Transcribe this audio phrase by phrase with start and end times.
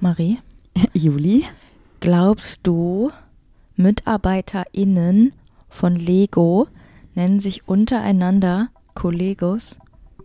[0.00, 0.38] Marie,
[0.92, 1.44] Juli?
[2.00, 3.10] glaubst du,
[3.76, 5.32] MitarbeiterInnen
[5.68, 6.68] von Lego
[7.14, 9.76] nennen sich untereinander Kollegos?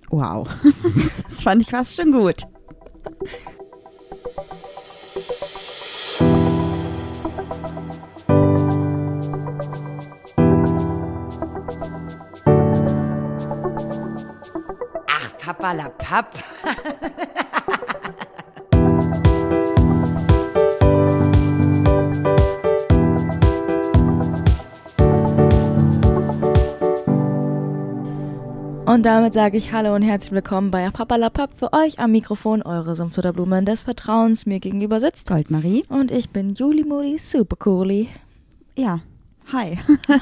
[0.09, 0.47] Wow.
[1.23, 2.45] Das fand ich fast schon gut.
[15.07, 16.33] Ach, Papa la Papp.
[28.91, 32.93] Und damit sage ich Hallo und herzlich willkommen bei Papalapap für euch am Mikrofon, eure
[32.93, 34.45] Sumpfsutterblumen des Vertrauens.
[34.45, 35.85] Mir gegenüber sitzt Goldmarie?
[35.87, 38.09] und ich bin Juli Moody Supercooli.
[38.75, 38.99] Ja.
[39.53, 39.77] Hi.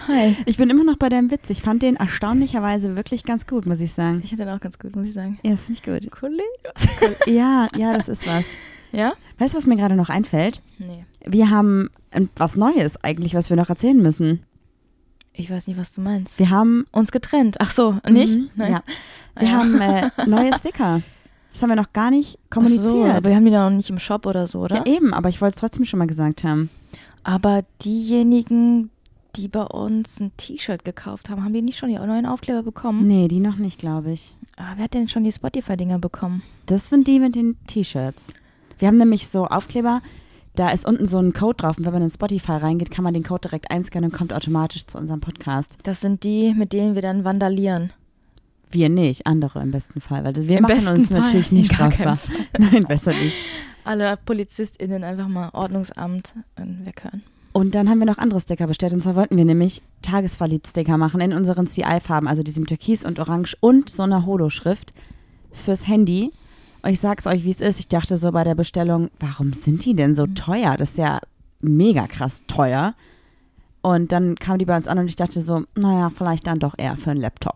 [0.08, 0.36] Hi.
[0.46, 1.50] Ich bin immer noch bei deinem Witz.
[1.50, 4.22] Ich fand den erstaunlicherweise wirklich ganz gut, muss ich sagen.
[4.24, 5.40] Ich finde den auch ganz gut, muss ich sagen.
[5.44, 6.12] Ja, ist nicht gut.
[6.12, 6.44] Kollege.
[7.26, 8.46] Ja, ja, das ist was.
[8.92, 9.14] Ja?
[9.40, 10.62] Weißt du, was mir gerade noch einfällt?
[10.78, 11.06] Nee.
[11.26, 14.44] Wir haben ähm, was Neues eigentlich, was wir noch erzählen müssen.
[15.34, 16.38] Ich weiß nicht, was du meinst.
[16.40, 17.58] Wir haben Uns getrennt.
[17.60, 18.38] Ach so, nicht?
[18.38, 18.72] Mhm, Nein.
[18.74, 18.84] Ja.
[19.40, 19.58] Wir Ah, ja.
[19.58, 21.02] haben äh, neue Sticker.
[21.54, 23.16] Das haben wir noch gar nicht Ach so, kommuniziert.
[23.16, 24.78] aber wir haben die noch nicht im Shop oder so, oder?
[24.78, 26.70] ja, eben, aber ich wollte es trotzdem schon mal gesagt haben.
[27.24, 28.90] Aber diejenigen,
[29.36, 33.08] die bei uns ein T-Shirt gekauft haben, haben die nicht schon die neuen Aufkleber bekommen?
[33.08, 34.36] Nee, die noch nicht, glaube ich.
[34.58, 36.44] Ah, wer hat denn schon die Spotify-Dinger bekommen?
[36.66, 38.34] Das sind die mit den T-Shirts.
[38.78, 40.02] Wir haben nämlich so Aufkleber,
[40.60, 43.14] da ist unten so ein Code drauf und wenn man in Spotify reingeht, kann man
[43.14, 45.78] den Code direkt einscannen und kommt automatisch zu unserem Podcast.
[45.84, 47.94] Das sind die, mit denen wir dann vandalieren.
[48.70, 52.20] Wir nicht, andere im besten Fall, weil wir Im machen uns Fall, natürlich nicht strafbar.
[52.60, 53.42] Nein, besser nicht.
[53.86, 57.24] Alle PolizistInnen einfach mal Ordnungsamt weghören.
[57.54, 58.94] Und dann haben wir noch andere Sticker bestellt.
[58.94, 63.56] Und zwar wollten wir nämlich Tagesverliebt-Sticker machen in unseren CI-Farben, also diesem Türkis und Orange
[63.62, 64.94] und so einer Holoschrift
[65.52, 66.32] fürs Handy.
[66.82, 67.80] Und ich sag's euch, wie es ist.
[67.80, 70.78] Ich dachte so bei der Bestellung, warum sind die denn so teuer?
[70.78, 71.20] Das ist ja
[71.62, 72.94] mega krass teuer.
[73.82, 76.74] Und dann kam die bei uns an und ich dachte so, naja, vielleicht dann doch
[76.78, 77.56] eher für einen Laptop.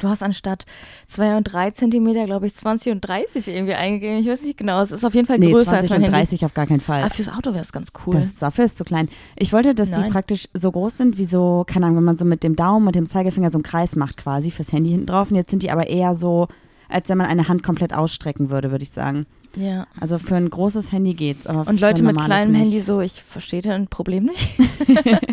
[0.00, 0.66] Du hast anstatt
[1.08, 4.18] 2 und 3 Zentimeter, glaube ich, 20 und 30 irgendwie eingegeben.
[4.18, 4.80] Ich weiß nicht genau.
[4.80, 6.26] Es ist auf jeden Fall Nee, größer 20 als mein und Handy.
[6.28, 7.02] 30 auf gar keinen Fall.
[7.02, 8.14] Ah, fürs Auto wäre es ganz cool.
[8.14, 9.08] Das dafür ist zu klein.
[9.34, 10.12] Ich wollte, dass die Nein.
[10.12, 12.94] praktisch so groß sind wie so, keine Ahnung, wenn man so mit dem Daumen und
[12.94, 15.30] dem Zeigefinger so einen Kreis macht quasi fürs Handy hinten drauf.
[15.30, 16.46] Und jetzt sind die aber eher so,
[16.88, 19.26] als wenn man eine Hand komplett ausstrecken würde, würde ich sagen.
[19.56, 19.86] ja.
[20.00, 21.46] Also für ein großes Handy geht's.
[21.46, 22.62] Aber Und Leute mit kleinem nicht.
[22.62, 24.58] Handy so, ich verstehe dein Problem nicht.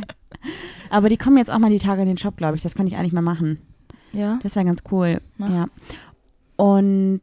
[0.89, 2.63] Aber die kommen jetzt auch mal die Tage in den Shop, glaube ich.
[2.63, 3.59] Das kann ich eigentlich mal machen.
[4.13, 4.39] Ja.
[4.43, 5.21] Das wäre ganz cool.
[5.37, 5.49] Mach.
[5.49, 5.67] Ja.
[6.55, 7.21] Und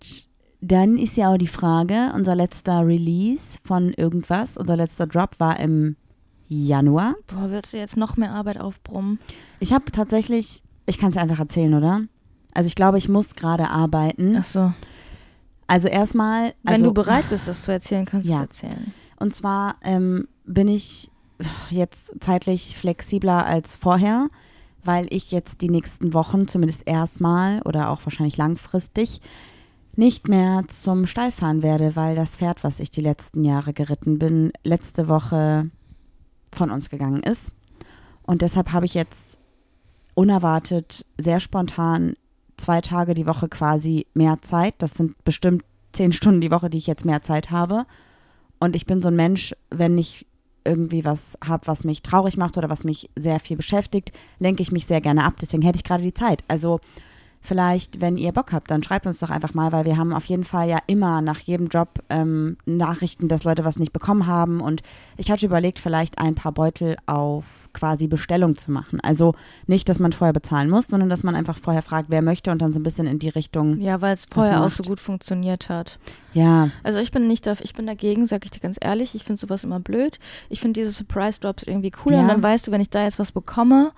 [0.61, 5.59] dann ist ja auch die Frage, unser letzter Release von irgendwas, unser letzter Drop war
[5.59, 5.97] im
[6.49, 7.15] Januar.
[7.29, 9.19] Boah, willst du jetzt noch mehr Arbeit aufbrummen?
[9.59, 12.03] Ich habe tatsächlich, ich kann es einfach erzählen, oder?
[12.53, 14.37] Also ich glaube, ich muss gerade arbeiten.
[14.39, 14.73] Ach so.
[15.67, 18.39] Also erstmal, Wenn also, du bereit bist, das zu erzählen, kannst du Ja.
[18.39, 18.93] es erzählen.
[19.19, 21.11] Und zwar ähm, bin ich
[21.71, 24.29] jetzt zeitlich flexibler als vorher,
[24.85, 29.21] weil ich jetzt die nächsten Wochen zumindest erstmal oder auch wahrscheinlich langfristig
[29.95, 34.19] nicht mehr zum Stall fahren werde, weil das Pferd, was ich die letzten Jahre geritten
[34.19, 35.71] bin, letzte Woche
[36.53, 37.53] von uns gegangen ist.
[38.23, 39.39] Und deshalb habe ich jetzt
[40.15, 42.15] unerwartet, sehr spontan
[42.57, 44.75] zwei Tage die Woche quasi mehr Zeit.
[44.79, 47.85] Das sind bestimmt zehn Stunden die Woche, die ich jetzt mehr Zeit habe.
[48.59, 50.27] Und ich bin so ein Mensch, wenn ich
[50.65, 54.71] irgendwie was habe, was mich traurig macht oder was mich sehr viel beschäftigt, lenke ich
[54.71, 55.35] mich sehr gerne ab.
[55.41, 56.45] Deswegen hätte ich gerade die Zeit.
[56.47, 56.79] Also
[57.43, 60.25] vielleicht, wenn ihr Bock habt, dann schreibt uns doch einfach mal, weil wir haben auf
[60.27, 64.61] jeden Fall ja immer nach jedem Job ähm, Nachrichten, dass Leute was nicht bekommen haben.
[64.61, 64.83] Und
[65.17, 69.01] ich hatte überlegt, vielleicht ein paar Beutel auf quasi Bestellung zu machen.
[69.01, 69.35] Also
[69.67, 72.61] nicht, dass man vorher bezahlen muss, sondern dass man einfach vorher fragt, wer möchte und
[72.63, 73.81] dann so ein bisschen in die Richtung.
[73.81, 75.99] Ja, weil es vorher auch so gut funktioniert hat.
[76.35, 79.15] Ja, Also ich bin nicht dafür, ich bin dagegen, sag ich dir ganz ehrlich.
[79.15, 80.19] Ich finde sowas immer blöd.
[80.49, 82.23] Ich finde diese Surprise Drops irgendwie cooler Ja.
[82.23, 83.93] und dann weißt du, wenn ich da jetzt was bekomme,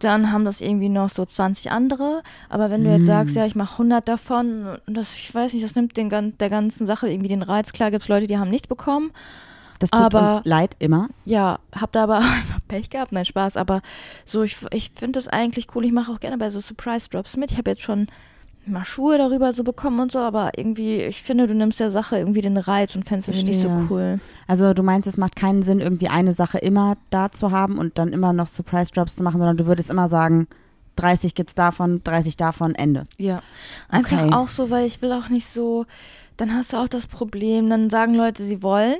[0.00, 2.22] dann haben das irgendwie noch so 20 andere.
[2.48, 5.74] Aber wenn du jetzt sagst, ja, ich mache 100 davon, das, ich weiß nicht, das
[5.76, 7.72] nimmt den, der ganzen Sache irgendwie den Reiz.
[7.72, 9.12] Klar gibt es Leute, die haben nicht bekommen.
[9.78, 11.08] das tut Aber- uns leid immer.
[11.24, 12.22] Ja, hab da aber
[12.68, 13.56] Pech gehabt, nein, Spaß.
[13.56, 13.80] Aber
[14.24, 15.84] so, ich, ich finde das eigentlich cool.
[15.84, 17.50] Ich mache auch gerne bei so Surprise Drops mit.
[17.52, 18.08] Ich habe jetzt schon
[18.66, 22.18] mal Schuhe darüber so bekommen und so, aber irgendwie, ich finde, du nimmst der Sache
[22.18, 24.20] irgendwie den Reiz und fändest irgendwie nicht so cool.
[24.46, 27.98] Also du meinst, es macht keinen Sinn, irgendwie eine Sache immer da zu haben und
[27.98, 30.46] dann immer noch Surprise Drops zu machen, sondern du würdest immer sagen,
[30.96, 33.06] 30 gibt's davon, 30 davon, Ende.
[33.18, 33.42] Ja.
[33.88, 34.32] Einfach Okay.
[34.32, 35.86] auch so, weil ich will auch nicht so,
[36.36, 38.96] dann hast du auch das Problem, dann sagen Leute, sie wollen.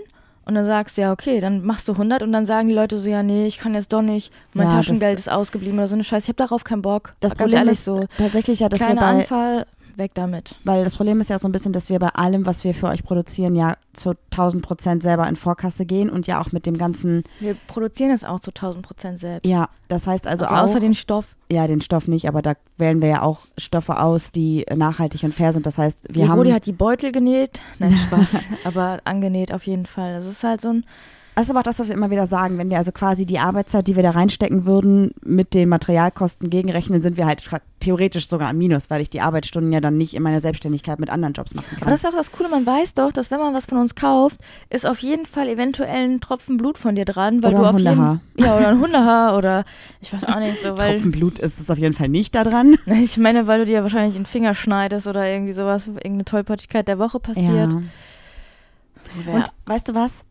[0.46, 2.99] Und dann sagst du, ja, okay, dann machst du 100 und dann sagen die Leute
[2.99, 5.94] so, ja, nee, ich kann jetzt doch nicht, mein Ja, Taschengeld ist ausgeblieben oder so
[5.94, 6.25] eine Scheiße.
[6.25, 7.14] Ich habe darauf keinen Bock.
[7.20, 8.05] Das Ganz Problem ehrlich ist so.
[8.19, 9.67] tatsächlich ja, dass wir Kleine bei Anzahl
[9.99, 10.56] weg damit.
[10.64, 12.88] Weil das Problem ist ja so ein bisschen, dass wir bei allem, was wir für
[12.88, 16.76] euch produzieren, ja zu 1000 Prozent selber in Vorkasse gehen und ja auch mit dem
[16.79, 19.46] ganzen, Wir produzieren es auch zu 1000 Prozent selbst.
[19.49, 21.37] ja, das heißt also, Also, auch, außer den Stoff.
[21.50, 25.35] ja, den Stoff nicht, aber da wählen wir ja auch Stoffe aus, die nachhaltig und
[25.35, 25.64] fair sind.
[25.67, 27.61] Das heißt, wir die haben, Rodi hat die Beutel genäht.
[27.79, 28.44] Nein, Spaß.
[28.64, 30.14] aber angenäht auf jeden Fall.
[30.14, 30.85] Das ist halt so ein.
[31.34, 33.38] Das ist aber auch das, was wir immer wieder sagen, wenn wir also quasi die
[33.38, 37.44] Arbeitszeit, die wir da reinstecken würden, mit den Materialkosten gegenrechnen, sind wir halt
[37.81, 41.10] theoretisch sogar am Minus, weil ich die Arbeitsstunden ja dann nicht in meiner Selbstständigkeit mit
[41.10, 41.90] anderen Jobs machen Aber kann.
[41.90, 44.40] das ist auch das Coole, man weiß doch, dass wenn man was von uns kauft,
[44.70, 47.69] ist auf jeden Fall eventuell ein Tropfen Blut von dir dran, weil Oder du ein
[47.69, 48.20] auf Hundehaar.
[48.37, 49.64] jeden Ja, oder ein Hundehaar oder
[50.00, 52.44] ich weiß auch nicht so, weil Tropfen Blut ist es auf jeden Fall nicht da
[52.44, 52.76] dran.
[52.87, 56.98] ich meine, weil du dir wahrscheinlich einen Finger schneidest oder irgendwie sowas, irgendeine Tollpatschigkeit der
[56.98, 57.72] Woche passiert.
[57.72, 59.32] Ja.
[59.32, 60.25] Und weißt du was?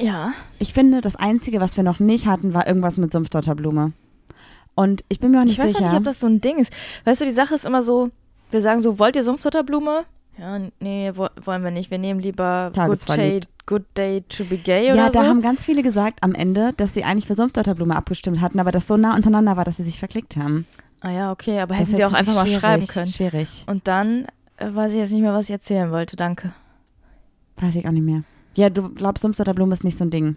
[0.00, 0.32] Ja.
[0.58, 3.92] Ich finde, das Einzige, was wir noch nicht hatten, war irgendwas mit Sumpfdotterblume.
[4.74, 5.88] Und ich bin mir auch nicht Ich weiß auch sicher.
[5.90, 6.72] nicht, ob das so ein Ding ist.
[7.04, 8.10] Weißt du, die Sache ist immer so,
[8.50, 10.04] wir sagen so, wollt ihr Sumpfdotterblume?
[10.38, 11.90] Ja, nee, wo, wollen wir nicht.
[11.90, 13.08] Wir nehmen lieber Good.
[13.16, 15.26] Day, Good Day to be gay ja, oder da so.
[15.26, 18.86] haben ganz viele gesagt am Ende, dass sie eigentlich für Sumpfdotterblume abgestimmt hatten, aber das
[18.86, 20.66] so nah untereinander war, dass sie sich verklickt haben.
[21.00, 23.06] ah ja, okay, aber Das hätten sie auch einfach mal schreiben können.
[23.06, 23.64] Schwierig.
[23.66, 24.26] Und dann
[24.58, 26.16] äh, weiß ich jetzt nicht mehr, was ich erzählen wollte.
[26.16, 26.52] Danke.
[27.56, 28.22] Weiß ich auch nicht mehr.
[28.56, 30.36] Ja, du glaubst, Sumpfdotterblume ist nicht so ein Ding.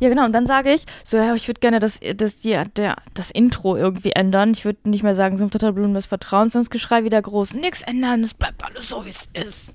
[0.00, 0.24] Ja, genau.
[0.24, 3.76] Und dann sage ich, so, ja, ich würde gerne das, das, die, der, das Intro
[3.76, 4.50] irgendwie ändern.
[4.50, 7.54] Ich würde nicht mehr sagen, Sumpfdotterblumen des Vertrauens, sonst Geschrei wieder groß.
[7.54, 9.74] Nix ändern, es bleibt alles so, wie es ist.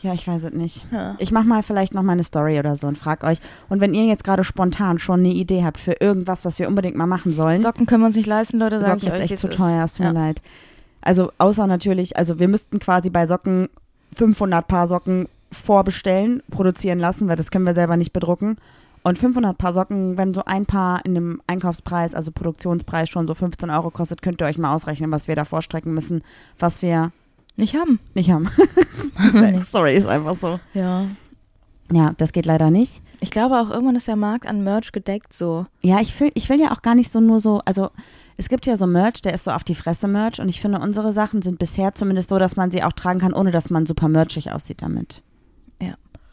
[0.00, 0.84] Ja, ich weiß es nicht.
[0.92, 1.14] Ja.
[1.18, 3.38] Ich mach mal vielleicht noch mal eine Story oder so und frag euch.
[3.68, 6.96] Und wenn ihr jetzt gerade spontan schon eine Idee habt für irgendwas, was wir unbedingt
[6.96, 9.30] mal machen sollen, Socken können wir uns nicht leisten, Leute, sage Socken ich ist euch.
[9.32, 10.12] echt zu teuer, es tut Ja.
[10.12, 10.42] mir leid.
[11.02, 13.68] Also außer natürlich, also wir müssten quasi bei Socken
[14.16, 18.56] 500 Paar Socken vorbestellen, produzieren lassen, weil das können wir selber nicht bedrucken.
[19.04, 23.34] Und 500 Paar Socken, wenn so ein Paar in dem Einkaufspreis, also Produktionspreis schon so
[23.34, 26.22] 15 Euro kostet, könnt ihr euch mal ausrechnen, was wir da vorstrecken müssen,
[26.58, 27.10] was wir
[27.56, 27.98] Nicht haben.
[28.14, 28.48] nicht haben.
[29.64, 30.60] Sorry, ist einfach so.
[30.72, 31.06] Ja.
[31.92, 33.02] Ja, das geht leider nicht.
[33.20, 35.66] Ich glaube auch, irgendwann ist der Markt an Merch gedeckt so.
[35.82, 37.90] Ja, ich will, ich will ja auch gar nicht so nur so, also
[38.36, 40.78] es gibt ja so Merch, der ist so auf die Fresse Merch und ich finde,
[40.78, 43.84] unsere Sachen sind bisher zumindest so, dass man sie auch tragen kann, ohne dass man
[43.84, 45.22] super merchig aussieht damit.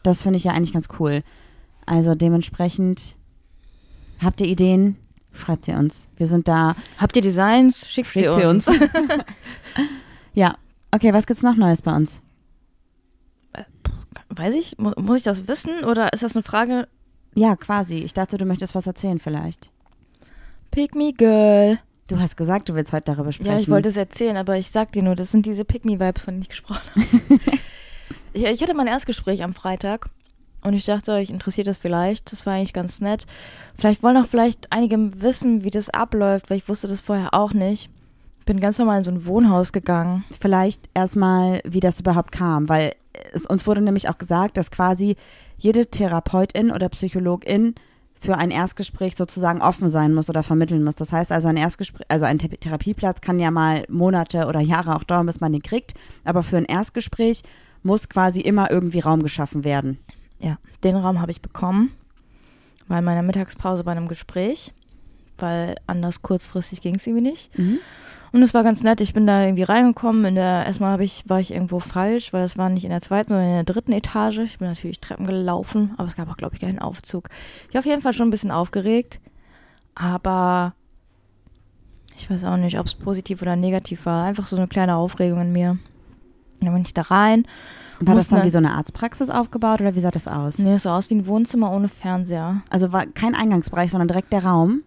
[0.02, 1.22] Das finde ich ja eigentlich ganz cool.
[1.86, 3.16] Also dementsprechend,
[4.20, 4.96] habt ihr Ideen?
[5.32, 6.08] Schreibt sie uns.
[6.16, 6.74] Wir sind da.
[6.98, 7.88] Habt ihr Designs?
[7.88, 8.70] Schickt, Schickt sie uns.
[10.34, 10.56] ja.
[10.90, 12.20] Okay, was gibt's noch Neues bei uns?
[14.28, 16.88] Weiß ich, mu muss ich das wissen oder ist das eine Frage?
[17.34, 17.98] Ja, quasi.
[17.98, 19.70] Ich dachte, du möchtest was erzählen vielleicht.
[20.70, 21.78] Pick me girl.
[22.06, 23.52] Du hast gesagt, du willst heute darüber sprechen.
[23.52, 26.00] Ja, ich wollte es erzählen, aber ich sag dir nur, das sind diese Pick me
[26.00, 27.06] Vibes, von denen ich gesprochen habe.
[28.32, 30.08] ich, ich hatte mein Erstgespräch am Freitag
[30.62, 32.32] und ich dachte, euch interessiert das vielleicht.
[32.32, 33.26] Das war eigentlich ganz nett.
[33.76, 37.52] Vielleicht wollen auch vielleicht einige wissen, wie das abläuft, weil ich wusste das vorher auch
[37.52, 37.90] nicht.
[38.46, 40.24] Bin ganz normal in so ein Wohnhaus gegangen.
[40.40, 42.94] vielleicht erstmal, wie das überhaupt kam, weil
[43.32, 45.16] es, uns wurde nämlich auch gesagt, dass quasi
[45.58, 47.74] jede Therapeutin oder Psychologin
[48.18, 50.96] für ein Erstgespräch sozusagen offen sein muss oder vermitteln muss.
[50.96, 54.94] Das heißt also ein Erstgespräch, also ein Thera- Therapieplatz kann ja mal Monate oder Jahre
[54.94, 55.94] auch dauern, bis man den kriegt,
[56.24, 57.42] aber für ein Erstgespräch
[57.82, 59.98] muss quasi immer irgendwie Raum geschaffen werden.
[60.38, 61.92] Ja, den Raum habe ich bekommen,
[62.88, 64.72] in meiner Mittagspause bei einem Gespräch,
[65.38, 67.50] weil anders kurzfristig ging es irgendwie nicht.
[68.32, 69.00] Und es war ganz nett.
[69.00, 70.24] Ich bin da irgendwie reingekommen.
[70.24, 73.00] In der erstmal habe ich war ich irgendwo falsch, weil es war nicht in der
[73.00, 74.38] zweiten, sondern in der dritten Etage.
[74.38, 77.28] Ich bin natürlich Treppen gelaufen, aber es gab auch glaube ich keinen Aufzug.
[77.68, 79.20] Ich war auf jeden Fall schon ein bisschen aufgeregt,
[79.94, 80.74] aber
[82.16, 84.26] ich weiß auch nicht, ob es positiv oder negativ war.
[84.26, 85.78] Einfach so eine kleine Aufregung in mir.
[86.60, 87.46] Dann bin ich da rein.
[88.00, 90.58] War das dann wie so eine Arztpraxis aufgebaut oder wie sah das aus?
[90.58, 92.62] Nee, es sah aus wie ein Wohnzimmer ohne Fernseher.
[92.70, 94.82] Also war kein Eingangsbereich, sondern direkt der Raum.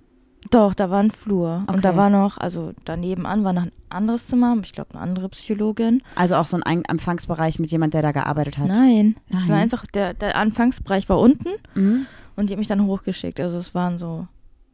[0.51, 1.59] Doch, da war ein Flur.
[1.63, 1.75] Okay.
[1.75, 5.01] Und da war noch, also daneben an war noch ein anderes Zimmer, ich glaube eine
[5.01, 6.01] andere Psychologin.
[6.15, 8.67] Also auch so ein Empfangsbereich mit jemand, der da gearbeitet hat.
[8.67, 9.63] Nein, es war Nein.
[9.63, 12.07] einfach, der, der Anfangsbereich war unten Mhm.
[12.35, 13.39] und die haben mich dann hochgeschickt.
[13.39, 14.27] Also es waren so,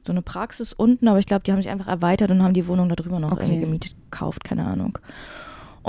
[0.08, 2.66] so eine Praxis unten, aber ich glaube, die haben sich einfach erweitert und haben die
[2.68, 3.60] Wohnung da drüber noch Okay.
[3.60, 4.98] gemietet, gekauft, keine Ahnung.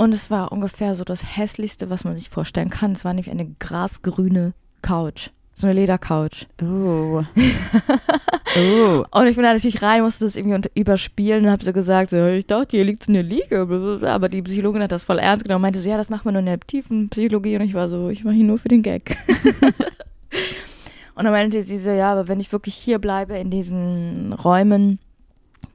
[0.01, 2.93] Und es war ungefähr so das hässlichste, was man sich vorstellen kann.
[2.93, 5.29] Es war nämlich eine grasgrüne Couch.
[5.53, 6.47] So eine Ledercouch.
[6.59, 7.21] Oh.
[8.57, 9.05] oh.
[9.11, 12.25] Und ich bin da natürlich rein, musste das irgendwie überspielen und habe so gesagt, so,
[12.29, 13.67] ich dachte, hier liegt so eine Liege.
[13.67, 14.15] blablabla.
[14.15, 16.33] Aber die Psychologin hat das voll ernst genommen und meinte so, ja, das macht man
[16.33, 17.57] nur in der tiefen Psychologie.
[17.57, 19.15] Und ich war so, ich mache hier nur für den Gag.
[21.13, 24.97] und dann meinte sie so, ja, aber wenn ich wirklich hier bleibe in diesen Räumen,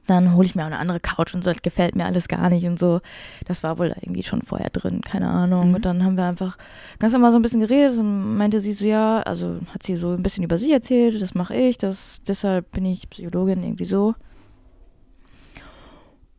[0.07, 2.49] dann hole ich mir auch eine andere Couch und so, das gefällt mir alles gar
[2.49, 2.99] nicht und so.
[3.45, 5.69] Das war wohl irgendwie schon vorher drin, keine Ahnung.
[5.69, 5.75] Mhm.
[5.75, 6.57] Und dann haben wir einfach
[6.99, 10.11] ganz normal so ein bisschen geredet und meinte sie so, ja, also hat sie so
[10.11, 14.15] ein bisschen über sich erzählt, das mache ich, das, deshalb bin ich Psychologin, irgendwie so.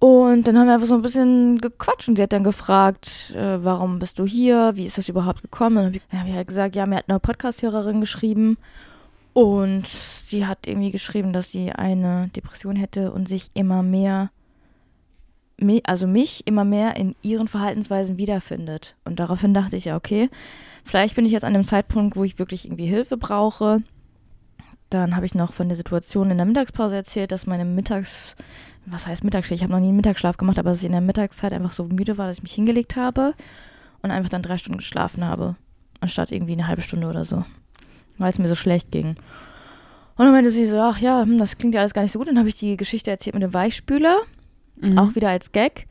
[0.00, 3.64] Und dann haben wir einfach so ein bisschen gequatscht und sie hat dann gefragt, äh,
[3.64, 4.72] warum bist du hier?
[4.75, 5.87] Wie ist das überhaupt gekommen?
[5.87, 8.58] Und dann habe ich halt gesagt, ja, mir hat eine Podcast-Hörerin geschrieben
[9.38, 14.30] und sie hat irgendwie geschrieben, dass sie eine Depression hätte und sich immer mehr,
[15.61, 18.97] me- also mich immer mehr in ihren Verhaltensweisen wiederfindet.
[19.04, 20.28] Und daraufhin dachte ich, ja, okay,
[20.85, 23.80] vielleicht bin ich jetzt an dem Zeitpunkt, wo ich wirklich irgendwie Hilfe brauche.
[24.90, 28.35] Dann habe ich noch von der Situation in der Mittagspause erzählt, dass meine Mittags,
[28.87, 29.54] was heißt Mittagsschlaf?
[29.54, 31.85] Ich habe noch nie einen Mittagsschlaf gemacht, aber dass ich in der Mittagszeit einfach so
[31.85, 33.35] müde war, dass ich mich hingelegt habe
[34.02, 35.54] und einfach dann drei Stunden geschlafen habe,
[36.00, 37.45] anstatt irgendwie eine halbe Stunde oder so,
[38.18, 39.16] weil es mir so schlecht ging.
[40.16, 42.18] Und dann meinte sie so, ach ja, hm, das klingt ja alles gar nicht so
[42.18, 42.28] gut.
[42.28, 44.16] Dann habe ich die Geschichte erzählt mit dem Weichspüler,
[44.80, 44.96] Mhm.
[44.98, 45.87] auch wieder als Gag,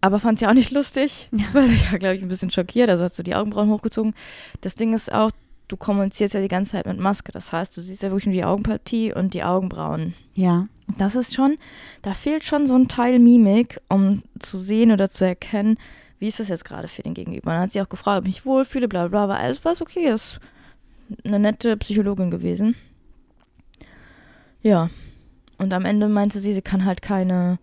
[0.00, 3.04] aber fand sie auch nicht lustig, weil sie war, glaube ich, ein bisschen schockiert, also
[3.04, 4.14] hat so die Augenbrauen hochgezogen.
[4.62, 5.30] Das Ding ist auch,
[5.68, 8.32] du kommunizierst ja die ganze Zeit mit Maske, das heißt, du siehst ja wirklich nur
[8.34, 10.14] die Augenpartie und die Augenbrauen.
[10.34, 10.68] Ja.
[10.96, 11.58] Das ist schon,
[12.00, 15.76] da fehlt schon so ein Teil Mimik, um zu sehen oder zu erkennen,
[16.18, 17.48] wie ist das jetzt gerade für den Gegenüber.
[17.50, 19.62] Und dann hat sie auch gefragt, ob ich mich wohlfühle, bla bla bla, aber alles
[19.66, 20.40] war okay, ist
[21.24, 22.74] eine nette Psychologin gewesen.
[24.62, 24.90] Ja.
[25.58, 27.58] Und am Ende meinte sie, sie kann halt keine,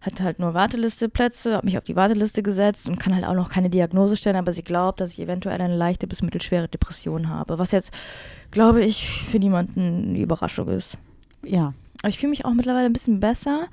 [0.00, 3.48] hat halt nur Wartelisteplätze, hat mich auf die Warteliste gesetzt und kann halt auch noch
[3.48, 7.58] keine Diagnose stellen, aber sie glaubt, dass ich eventuell eine leichte bis mittelschwere Depression habe.
[7.58, 7.92] Was jetzt,
[8.50, 10.98] glaube ich, für niemanden eine Überraschung ist.
[11.44, 11.74] Ja.
[12.02, 13.66] Aber ich fühle mich auch mittlerweile ein bisschen besser.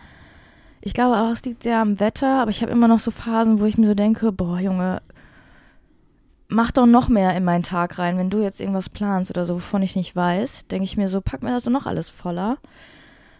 [0.81, 3.59] Ich glaube auch, es liegt sehr am Wetter, aber ich habe immer noch so Phasen,
[3.59, 5.01] wo ich mir so denke, boah, Junge,
[6.47, 8.17] mach doch noch mehr in meinen Tag rein.
[8.17, 11.21] Wenn du jetzt irgendwas planst oder so, wovon ich nicht weiß, denke ich mir so,
[11.21, 12.57] pack mir das doch noch alles voller.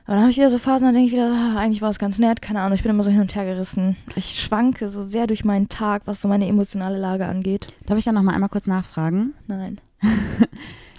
[0.05, 1.97] Aber dann habe ich wieder so Phasen, da denke ich wieder, ah, eigentlich war es
[1.97, 3.97] ganz nett, keine Ahnung, ich bin immer so hin und her gerissen.
[4.15, 7.67] Ich schwanke so sehr durch meinen Tag, was so meine emotionale Lage angeht.
[7.87, 9.33] Darf ich da noch mal einmal kurz nachfragen?
[9.47, 9.81] Nein.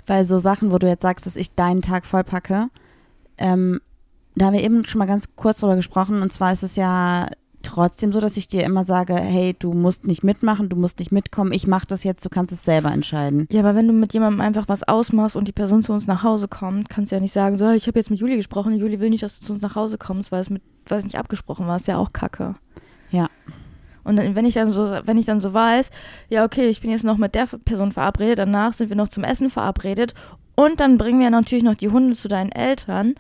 [0.07, 2.69] Bei so Sachen, wo du jetzt sagst, dass ich deinen Tag vollpacke,
[3.39, 3.81] ähm,
[4.35, 6.21] da haben wir eben schon mal ganz kurz drüber gesprochen.
[6.21, 7.29] Und zwar ist es ja
[7.67, 11.13] trotzdem so, dass ich dir immer sage, hey, du musst nicht mitmachen, du musst nicht
[11.13, 13.47] mitkommen, ich mache das jetzt, du kannst es selber entscheiden.
[13.51, 16.23] Ja, aber wenn du mit jemandem einfach was ausmachst und die Person zu uns nach
[16.23, 19.01] Hause kommt, kannst du ja nicht sagen, so, ich habe jetzt mit Juli gesprochen Juli
[19.01, 21.19] will nicht, dass du zu uns nach Hause kommst, weil es mit, weil es nicht
[21.19, 22.55] abgesprochen war, ist ja auch Kacke.
[23.11, 23.29] Ja.
[24.05, 25.91] Und dann, wenn ich dann so, wenn ich dann so weiß,
[26.29, 29.25] ja, okay, ich bin jetzt noch mit der Person verabredet, danach sind wir noch zum
[29.25, 30.15] Essen verabredet
[30.55, 33.15] und dann bringen wir natürlich noch die Hunde zu deinen Eltern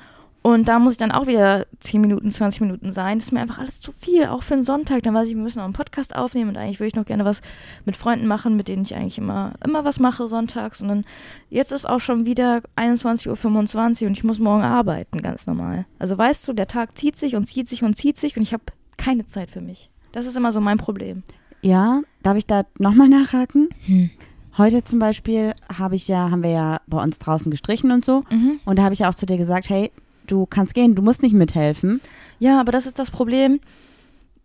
[0.47, 3.19] und da muss ich dann auch wieder 10 Minuten, 20 Minuten sein.
[3.19, 5.03] Das ist mir einfach alles zu viel, auch für einen Sonntag.
[5.03, 7.25] Dann weiß ich, wir müssen noch einen Podcast aufnehmen und eigentlich würde ich noch gerne
[7.25, 7.41] was
[7.85, 10.81] mit Freunden machen, mit denen ich eigentlich immer, immer was mache sonntags.
[10.81, 11.05] Und dann,
[11.51, 15.85] jetzt ist auch schon wieder 21.25 Uhr und ich muss morgen arbeiten, ganz normal.
[15.99, 18.53] Also weißt du, der Tag zieht sich und zieht sich und zieht sich und ich
[18.53, 18.63] habe
[18.99, 19.91] keine Zeit für mich.
[20.13, 21.25] Das ist immer so mein Problem.
[21.61, 23.69] Ja, darf ich da nochmal nachhaken?
[23.87, 24.11] Hm.
[24.59, 28.23] Heute zum Beispiel habe ich ja, haben wir ja bei uns draußen gestrichen und so.
[28.31, 28.61] Mhm.
[28.65, 29.91] Und da habe ich ja auch zu dir gesagt, hey,
[30.27, 32.01] du kannst gehen, du musst nicht mithelfen.
[32.39, 33.61] Ja, aber das ist das Problem.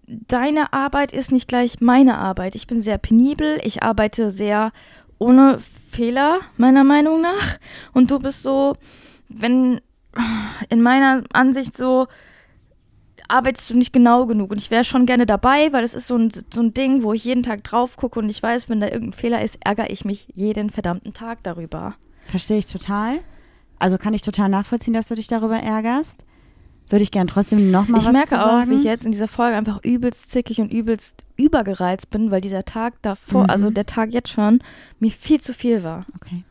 [0.08, 2.56] Deine Arbeit ist nicht gleich meine Arbeit.
[2.56, 4.72] Ich bin sehr penibel, ich arbeite sehr
[5.20, 7.60] ohne Fehler, meiner Meinung nach.
[7.94, 8.76] Und du bist so,
[9.30, 9.80] wenn
[10.70, 12.08] in meiner Ansicht so,
[13.28, 14.52] arbeitest du nicht genau genug.
[14.52, 17.14] Und ich wäre schon gerne dabei, weil es ist so ein, so ein Ding, wo
[17.14, 20.06] ich jeden Tag drauf gucke und ich weiß, wenn da irgendein Fehler ist, ärgere ich
[20.06, 21.96] mich jeden verdammten Tag darüber.
[22.28, 23.20] Verstehe ich total.
[23.82, 26.24] Also kann ich total nachvollziehen, dass du dich darüber ärgerst.
[26.90, 28.70] Würde ich gern trotzdem nochmal was Ich merke auch, sagen.
[28.72, 32.66] wie ich jetzt in dieser Folge einfach übelst zickig und übelst übergereizt bin, weil dieser
[32.66, 33.50] Tag davor, Mhm.
[33.50, 34.60] also der Tag jetzt schon,
[35.00, 36.06] mir viel zu viel war.
[36.18, 36.44] Okay.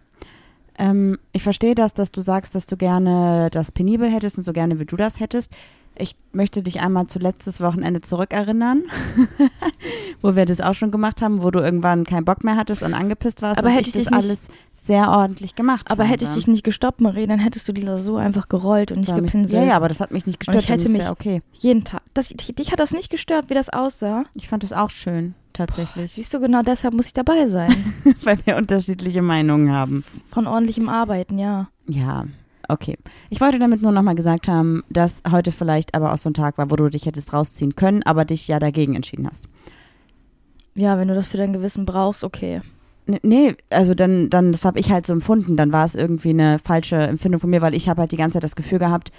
[0.78, 4.52] Ähm, ich verstehe das, dass du sagst, dass du gerne das penibel hättest und so
[4.54, 5.52] gerne, wie du das hättest.
[5.94, 8.84] Ich möchte dich einmal zu letztes Wochenende zurückerinnern,
[10.22, 12.94] wo wir das auch schon gemacht haben, wo du irgendwann keinen Bock mehr hattest und
[12.94, 14.42] angepisst warst Aber hätte ich ich das alles
[14.82, 18.16] sehr ordentlich gemacht Aber hätte ich dich nicht gestoppt, Marie, dann hättest du die so
[18.16, 19.62] einfach gerollt und nicht mich- gepinselt.
[19.62, 20.62] Ja, ja, aber das hat mich nicht gestört.
[20.62, 21.42] ich hätte mich- ja okay.
[21.52, 22.02] Jeden Tag.
[22.14, 24.24] Das, dich hat das nicht gestört, wie das aussah.
[24.34, 27.70] Ich fand es auch schön, tatsächlich, Siehst du, genau deshalb muss ich dabei sein.
[28.22, 30.04] weil wir unterschiedliche Meinungen haben.
[30.30, 31.68] Von ordentlichem Arbeiten, ja.
[31.86, 32.24] Ja,
[32.68, 32.96] okay.
[33.28, 36.56] Ich wollte damit nur nochmal gesagt haben, dass heute vielleicht aber auch so ein Tag
[36.58, 39.44] war, wo du dich hättest rausziehen können, aber dich ja dagegen entschieden hast.
[40.74, 42.62] Ja, wenn du das für dein Gewissen brauchst, okay.
[43.22, 45.56] Nee, also dann, dann das habe ich halt so empfunden.
[45.56, 48.34] Dann war es irgendwie eine falsche Empfindung von mir, weil ich habe halt die ganze
[48.34, 49.10] Zeit das Gefühl gehabt,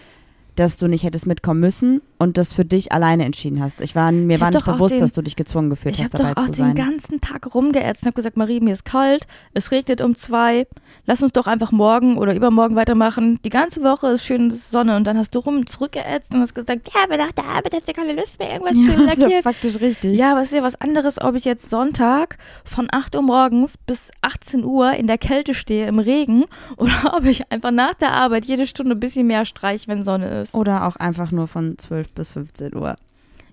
[0.55, 3.79] dass du nicht hättest mitkommen müssen und das für dich alleine entschieden hast.
[3.81, 6.13] Ich war mir Ich war nicht bewusst, den- dass du dich gezwungen gefühlt Ich hast,
[6.13, 6.75] habe dabei doch auch zu den sein.
[6.75, 10.67] ganzen Tag rumgeätzt und habe gesagt, Marie, mir ist kalt, es regnet um zwei,
[11.05, 13.39] lass uns doch einfach morgen oder übermorgen weitermachen.
[13.45, 16.89] Die ganze Woche ist schön Sonne und dann hast du rum zurückgeätzt und hast gesagt,
[16.93, 19.23] ja, aber nach der Arbeit hast du keine Lust mehr, irgendwas Ja, zu ist ja
[19.23, 19.43] lackieren.
[19.43, 20.17] faktisch richtig.
[20.19, 23.77] Ja, aber es ist ja was anderes, ob ich jetzt Sonntag von 8 Uhr morgens
[23.77, 26.43] bis 18 Uhr in der Kälte stehe, im Regen,
[26.77, 30.40] oder ob ich einfach nach der Arbeit jede Stunde ein bisschen mehr streich, wenn Sonne
[30.40, 30.40] ist.
[30.53, 32.95] Oder auch einfach nur von 12 bis 15 Uhr.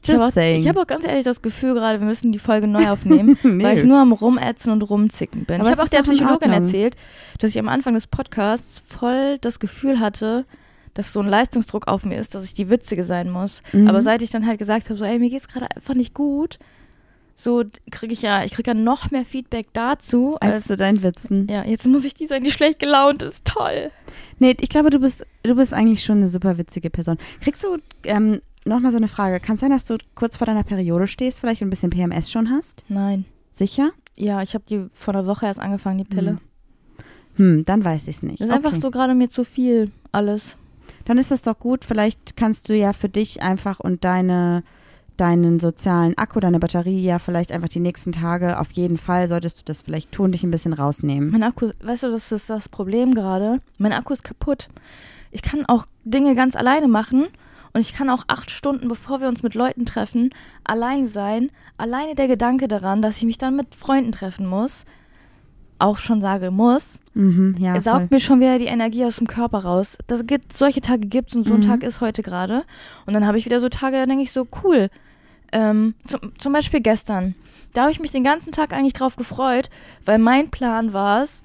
[0.03, 2.67] Ich habe auch, ich hab auch ganz ehrlich das Gefühl gerade, wir müssen die Folge
[2.67, 3.65] neu aufnehmen, Nee.
[3.65, 5.61] weil ich nur am Rumätzen und Rumzicken bin.
[5.61, 6.97] Aber ich habe auch ist der Psychologin erzählt,
[7.39, 10.45] dass ich am Anfang des Podcasts voll das Gefühl hatte,
[10.95, 13.63] dass so ein Leistungsdruck auf mir ist, dass ich die Witzige sein muss.
[13.73, 13.89] Mhm.
[13.89, 16.59] Aber seit ich dann halt gesagt habe, so, ey, mir geht's gerade einfach nicht gut,
[17.41, 21.05] so kriege ich ja, ich kriege ja noch mehr Feedback dazu, als als, zu deinen
[21.05, 21.47] Witzen.
[21.49, 23.93] ja, jetzt muss ich die sein, die schlecht gelaunt ist, toll.
[24.41, 27.17] Nee, ich glaube, du bist, du bist eigentlich schon eine super witzige Person.
[27.41, 29.39] Kriegst du, ähm, nochmal so eine Frage.
[29.39, 32.31] Kann es sein, dass du kurz vor deiner Periode stehst, vielleicht und ein bisschen PMS
[32.31, 32.85] schon hast?
[32.89, 33.25] Nein.
[33.55, 33.91] Sicher?
[34.17, 36.39] Ja, ich habe die vor einer Woche erst angefangen, die Pille.
[37.37, 38.41] Hm, dann weiß ich es nicht.
[38.41, 38.81] Das ist einfach Okay.
[38.81, 40.57] so gerade mir zu viel alles.
[41.05, 41.85] Dann ist das doch gut.
[41.85, 44.65] Vielleicht kannst du ja für dich einfach und deine,
[45.21, 49.59] deinen sozialen Akku, deine Batterie ja vielleicht einfach die nächsten Tage, auf jeden Fall solltest
[49.61, 51.31] du das vielleicht tun, dich ein bisschen rausnehmen.
[51.31, 53.61] Mein Akku, weißt du, das ist das Problem gerade.
[53.79, 54.69] Mein Akku ist kaputt.
[55.31, 57.27] Ich kann auch Dinge ganz alleine machen
[57.75, 60.31] und ich kann auch acht Stunden, bevor wir uns mit Leuten treffen,
[60.65, 61.51] allein sein.
[61.77, 64.85] Alleine der Gedanke daran, dass ich mich dann mit Freunden treffen muss,
[65.81, 67.83] auch schon sage muss, Mhm, ja, er voll.
[67.83, 69.99] saugt mir schon wieder die Energie aus dem Körper raus.
[70.07, 71.65] Das gibt, solche Tage gibt's und so ein Mhm.
[71.67, 72.65] Tag ist heute gerade.
[73.07, 74.89] Und dann habe ich wieder so Tage, da denke ich so, cool.
[75.53, 77.35] Ähm, zum, zum Beispiel gestern.
[77.73, 79.71] Da habe ich mich den ganzen Tag eigentlich drauf gefreut,
[80.05, 81.43] weil mein Plan war es,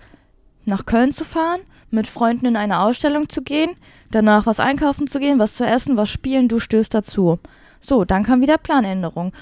[0.65, 3.71] nach Köln zu fahren, mit Freunden in eine Ausstellung zu gehen,
[4.11, 7.39] danach was einkaufen zu gehen, was zu essen, was spielen, du stößt dazu.
[7.79, 9.33] So, dann kam wieder Planänderung.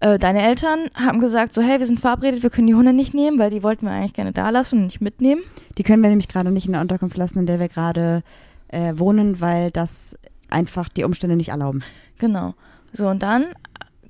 [0.00, 3.14] Äh, deine Eltern haben gesagt, so, hey, wir sind verabredet, wir können die Hunde nicht
[3.14, 5.42] nehmen, weil die wollten wir eigentlich gerne da lassen und nicht mitnehmen.
[5.78, 8.22] Die können wir nämlich gerade nicht in der Unterkunft lassen, in der wir gerade
[8.68, 10.16] äh, wohnen, weil das
[10.50, 11.82] einfach die Umstände nicht erlauben.
[12.18, 12.54] Genau.
[12.92, 13.46] So, und dann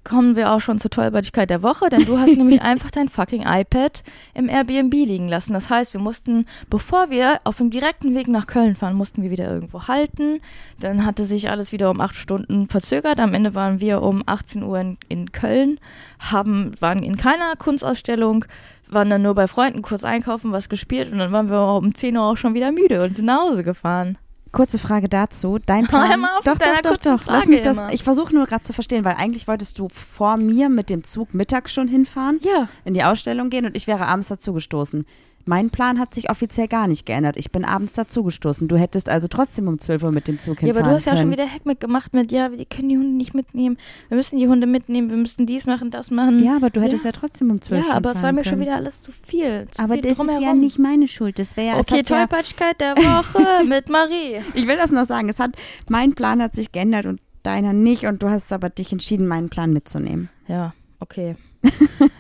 [0.07, 3.45] kommen wir auch schon zur Tollpatschigkeit der Woche, denn du hast nämlich einfach dein fucking
[3.47, 4.03] iPad
[4.35, 5.53] im Airbnb liegen lassen.
[5.53, 9.31] Das heißt, wir mussten, bevor wir auf dem direkten Weg nach Köln fahren, mussten wir
[9.31, 10.41] wieder irgendwo halten.
[10.81, 13.21] Dann hatte sich alles wieder um acht Stunden verzögert.
[13.21, 15.81] Am Ende waren wir um 18 Uhr in, in Köln,
[16.21, 18.45] haben, waren in keiner Kunstausstellung,
[18.89, 22.17] waren dann nur bei Freunden kurz einkaufen, was gespielt und dann waren wir um 10
[22.17, 24.17] Uhr auch schon wieder müde und sind nach Hause gefahren.
[24.57, 25.59] Kurze Frage dazu.
[25.65, 26.19] Dein Plan.
[26.21, 27.05] mal auf doch, doch, doch, doch.
[27.05, 27.77] Lass Frage mich das.
[27.77, 27.93] immer.
[27.93, 31.35] Ich versuche nur gerade zu verstehen, weil eigentlich wolltest du vor mir mit dem Zug
[31.35, 32.69] mittags schon hinfahren, Ja.
[32.85, 35.05] in die Ausstellung gehen und ich wäre abends dazugestoßen.
[35.49, 37.37] Mein Plan hat sich offiziell gar nicht geändert.
[37.37, 38.67] Ich bin abends dazugestoßen.
[38.67, 41.05] Du hättest also trotzdem um 12 Uhr mit dem Zug Ja, hinfahren aber du hast
[41.05, 41.23] ja können.
[41.23, 43.79] schon wieder Heck mitgemacht mit, ja, wir können die Hunde nicht mitnehmen.
[44.09, 46.43] Wir müssen die Hunde mitnehmen, wir müssen dies machen, das machen.
[46.43, 48.55] Ja, aber du hättest ja, trotzdem um 12 Ja, schon aber es war mir schon
[48.55, 48.63] können.
[48.63, 49.69] wieder alles zu viel.
[49.71, 50.43] Zu Aber viel das ist drumherum.
[50.43, 51.39] ja nicht meine Schuld.
[51.39, 51.79] Das wäre ja.
[51.79, 54.41] Okay, hat ja, der Woche mit Marie.
[54.55, 55.29] Ich will das noch sagen.
[55.29, 55.53] Es hat,
[55.89, 58.05] mein Plan hat sich geändert und deiner nicht.
[58.07, 60.29] Und du hast aber dich entschieden, meinen Plan mitzunehmen.
[60.49, 61.37] Ja, okay.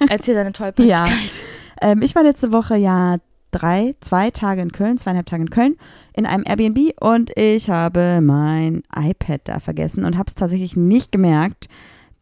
[0.08, 1.10] Erzähl deine Tollpatschigkeit.
[1.80, 3.18] Ähm, ich war letzte Woche ja
[3.50, 5.76] drei, zwei Tage in Köln, zweieinhalb Tage in Köln,
[6.14, 11.12] in einem Airbnb und ich habe mein iPad da vergessen und habe es tatsächlich nicht
[11.12, 11.68] gemerkt,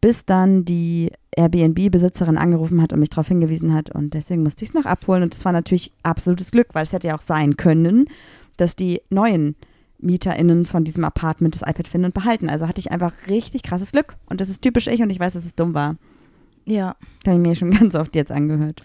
[0.01, 4.69] bis dann die Airbnb-Besitzerin angerufen hat und mich darauf hingewiesen hat und deswegen musste ich
[4.69, 7.57] es noch abholen und das war natürlich absolutes Glück, weil es hätte ja auch sein
[7.57, 8.05] können,
[8.57, 9.55] dass die neuen
[9.99, 12.49] MieterInnen von diesem Apartment das iPad finden und behalten.
[12.49, 15.33] Also hatte ich einfach richtig krasses Glück und das ist typisch ich und ich weiß,
[15.33, 15.95] dass es dumm war.
[16.65, 16.95] Ja.
[17.23, 18.81] Das habe ich mir schon ganz oft jetzt angehört.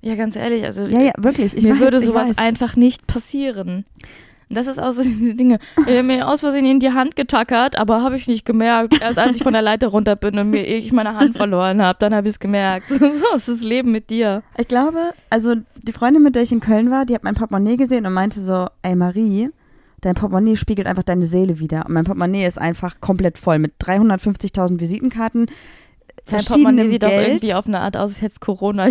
[0.00, 1.56] Ja, ganz ehrlich, also Ja, ja, wirklich.
[1.56, 3.84] Ich mir weiß, würde sowas einfach nicht passieren.
[4.48, 5.58] Und das ist auch so diese Dinge.
[5.78, 9.00] Ich habe mir aus Versehen in die Hand getackert, aber habe ich nicht gemerkt.
[9.00, 11.98] Erst als ich von der Leiter runter bin und mir ich meine Hand verloren habe,
[11.98, 12.86] dann habe ich es gemerkt.
[12.90, 14.42] So ist das Leben mit dir.
[14.58, 14.98] Ich glaube,
[15.30, 18.12] also die Freundin, mit der ich in Köln war, die hat mein Portemonnaie gesehen und
[18.12, 19.50] meinte so, ey Marie,
[20.02, 21.86] dein Portemonnaie spiegelt einfach deine Seele wieder.
[21.86, 25.46] Und mein Portemonnaie ist einfach komplett voll mit 350.000 Visitenkarten,
[26.26, 28.88] Verschiedenem Portemonnaie sieht auch Geld, irgendwie auf eine Art aus, als hätte es Corona.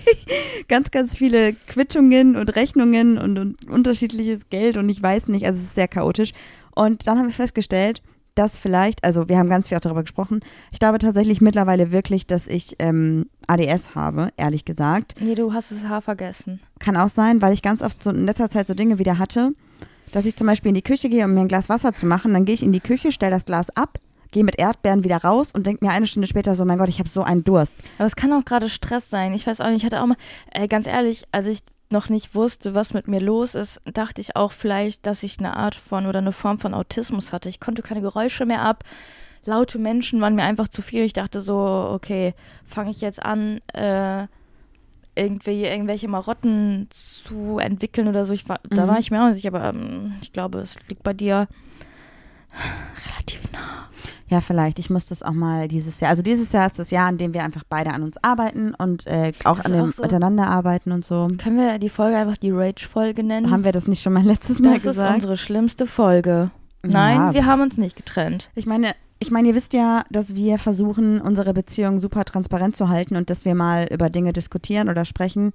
[0.68, 5.58] ganz, ganz viele Quittungen und Rechnungen und, und unterschiedliches Geld und ich weiß nicht, also
[5.58, 6.32] es ist sehr chaotisch.
[6.74, 8.02] Und dann haben wir festgestellt,
[8.34, 12.26] dass vielleicht, also wir haben ganz viel auch darüber gesprochen, ich glaube tatsächlich mittlerweile wirklich,
[12.26, 15.16] dass ich ähm, ADS habe, ehrlich gesagt.
[15.20, 16.60] nee, du hast das Haar vergessen.
[16.78, 19.52] Kann auch sein, weil ich ganz oft so in letzter Zeit so Dinge wieder hatte,
[20.12, 22.32] dass ich zum Beispiel in die Küche gehe, um mir ein Glas Wasser zu machen.
[22.32, 23.98] Dann gehe ich in die Küche, stelle das Glas ab,
[24.32, 26.98] gehe mit Erdbeeren wieder raus und denke mir eine Stunde später so, mein Gott, ich
[26.98, 27.76] habe so einen Durst.
[27.98, 29.32] Aber es kann auch gerade Stress sein.
[29.34, 30.16] Ich weiß auch nicht, ich hatte auch mal,
[30.50, 34.34] ey, ganz ehrlich, als ich noch nicht wusste, was mit mir los ist, dachte ich
[34.34, 37.50] auch vielleicht, dass ich eine Art von oder eine Form von Autismus hatte.
[37.50, 38.82] Ich konnte keine Geräusche mehr ab.
[39.44, 41.02] Laute Menschen waren mir einfach zu viel.
[41.04, 41.56] Ich dachte so,
[41.92, 42.32] okay,
[42.64, 44.26] fange ich jetzt an, äh,
[45.14, 48.32] irgendwie irgendwelche Marotten zu entwickeln oder so.
[48.32, 48.88] Ich war, Da Mhm.
[48.88, 51.46] war ich mir auch nicht sicher, aber ähm, ich glaube, es liegt bei dir
[53.10, 53.88] relativ nah.
[54.32, 54.78] Ja, vielleicht.
[54.78, 56.10] Ich muss das auch mal dieses Jahr.
[56.10, 59.06] Also dieses Jahr ist das Jahr, in dem wir einfach beide an uns arbeiten und
[59.06, 61.28] äh, auch Das an dem auch so- Miteinander arbeiten und so.
[61.36, 63.50] Können wir die Folge einfach die Rage-Folge nennen?
[63.50, 65.14] Haben wir das nicht schon mal letztes Mal das ist gesagt?
[65.16, 66.50] unsere schlimmste Folge.
[66.82, 68.50] Nein, Ja, wir haben uns nicht getrennt.
[68.54, 72.88] Ich meine, ich meine, ihr wisst ja, dass wir versuchen, unsere Beziehung super transparent zu
[72.88, 75.52] halten und dass wir mal über Dinge diskutieren oder sprechen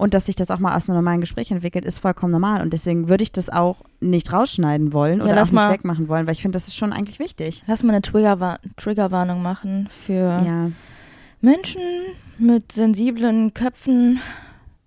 [0.00, 2.62] und dass sich das auch mal aus einem normalen Gespräch entwickelt, ist vollkommen normal.
[2.62, 5.70] Und deswegen würde ich das auch nicht rausschneiden wollen Ja, oder auch nicht mal.
[5.70, 7.62] wegmachen wollen, weil ich finde, das ist schon eigentlich wichtig.
[7.66, 10.70] Lass mal eine Triggerwa Triggerwarnung machen für Ja.
[11.42, 11.82] Menschen
[12.38, 14.20] mit sensiblen Köpfen.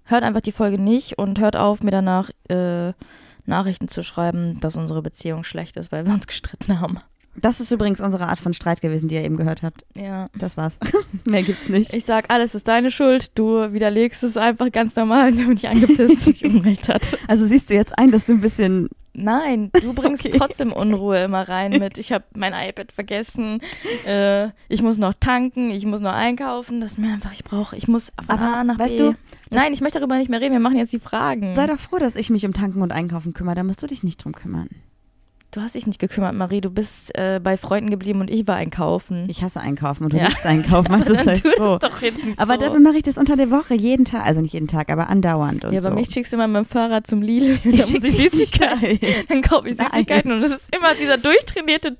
[0.06, 2.94] Hört einfach die Folge nicht und hört auf, mir danach äh,
[3.46, 7.00] Nachrichten zu schreiben, dass unsere Beziehung schlecht ist, weil wir uns gestritten haben.
[7.36, 9.86] Das ist übrigens unsere Art von Streit gewesen, die ihr eben gehört habt.
[9.96, 10.30] Ja.
[10.38, 10.80] Das war's.
[11.26, 11.94] Mehr gibt's nicht.
[11.94, 16.16] Ich sag, alles ist deine Schuld, du widerlegst es einfach ganz normal, damit ich angepisst,
[16.16, 17.18] dass ich Unrecht hatte.
[17.28, 18.90] Also siehst du jetzt ein, dass du ein bisschen.
[19.16, 20.36] Nein, du bringst Okay.
[20.38, 23.62] trotzdem Unruhe immer rein mit, ich habe mein iPad vergessen,
[24.08, 27.76] äh, ich muss noch tanken, ich muss noch einkaufen, das ist mir einfach, ich brauche,
[27.76, 29.12] ich muss von Aber, A nach weißt B.
[29.12, 29.16] du,
[29.52, 31.54] Nein, ich möchte darüber nicht mehr reden, wir machen jetzt die Fragen.
[31.54, 33.54] Sei doch froh, dass ich mich um Tanken und Einkaufen kümmere.
[33.56, 34.70] Da musst du dich nicht drum kümmern.
[35.54, 38.56] Du hast dich nicht gekümmert, Marie, du bist äh, bei Freunden geblieben und ich war
[38.56, 39.28] einkaufen.
[39.30, 40.28] Ich hasse Einkaufen und du Ja.
[40.30, 40.88] liebst Einkaufen.
[40.92, 41.78] Aber Also dann sei tu froh.
[41.80, 42.60] das doch jetzt nicht Aber so.
[42.62, 44.26] dafür mache ich das unter der Woche jeden Tag.
[44.26, 45.64] Also nicht jeden Tag, aber andauernd.
[45.64, 45.94] Und ja, bei so.
[45.96, 49.00] mich schickst du immer mit dem Fahrrad zum Lidl, Ich da schick muss ich Süßigkeiten.
[49.30, 49.78] Dann kaufe ich.
[49.78, 51.98] Süßigkeiten und es ist immer dieser durchtrainierte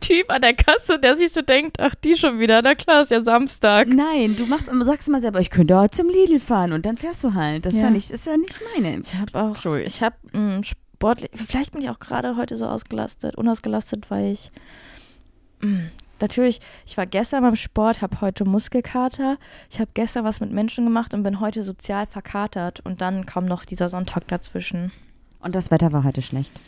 [0.00, 3.10] Typ an der Kasse, der sich so denkt, ach, die schon wieder, na klar, ist
[3.10, 3.88] ja Samstag.
[3.88, 7.24] Nein, du machst, sagst immer selber, ich könnte auch zum Lidl fahren und dann fährst
[7.24, 7.64] du halt.
[7.64, 7.86] Das ist Ja.
[7.86, 8.98] ja nicht, ist ja nicht meine.
[9.00, 10.60] Ich habe auch, ich habe mh,
[11.02, 14.52] sportlich, vielleicht bin ich auch gerade heute so ausgelastet, unausgelastet, weil ich
[15.60, 19.36] mh, natürlich, ich war gestern beim Sport, habe heute Muskelkater,
[19.68, 23.46] ich habe gestern was mit Menschen gemacht und bin heute sozial verkatert und dann kam
[23.46, 24.92] noch dieser Sonntag dazwischen.
[25.40, 26.60] Und das Wetter war heute schlecht.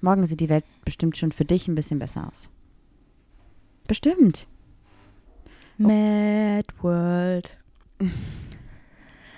[0.00, 2.48] Morgen sieht die Welt bestimmt schon für dich ein bisschen besser aus.
[3.86, 4.48] Bestimmt.
[5.78, 7.56] Mad World.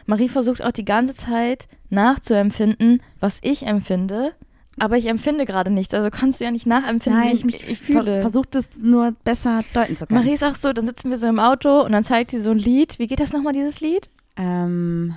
[0.07, 4.33] Marie versucht auch die ganze Zeit nachzuempfinden, was ich empfinde,
[4.79, 5.95] aber ich empfinde gerade nichts.
[5.95, 8.21] Also kannst du ja nicht nachempfinden, wie ich mich fühle.
[8.23, 10.19] Versuch das nur besser deuten zu können.
[10.21, 12.51] Marie ist auch so, dann sitzen wir so im Auto und dann zeigt sie so
[12.51, 12.99] ein Lied.
[12.99, 14.11] Wie geht das nochmal, dieses Lied?
[14.37, 15.15] Ähm,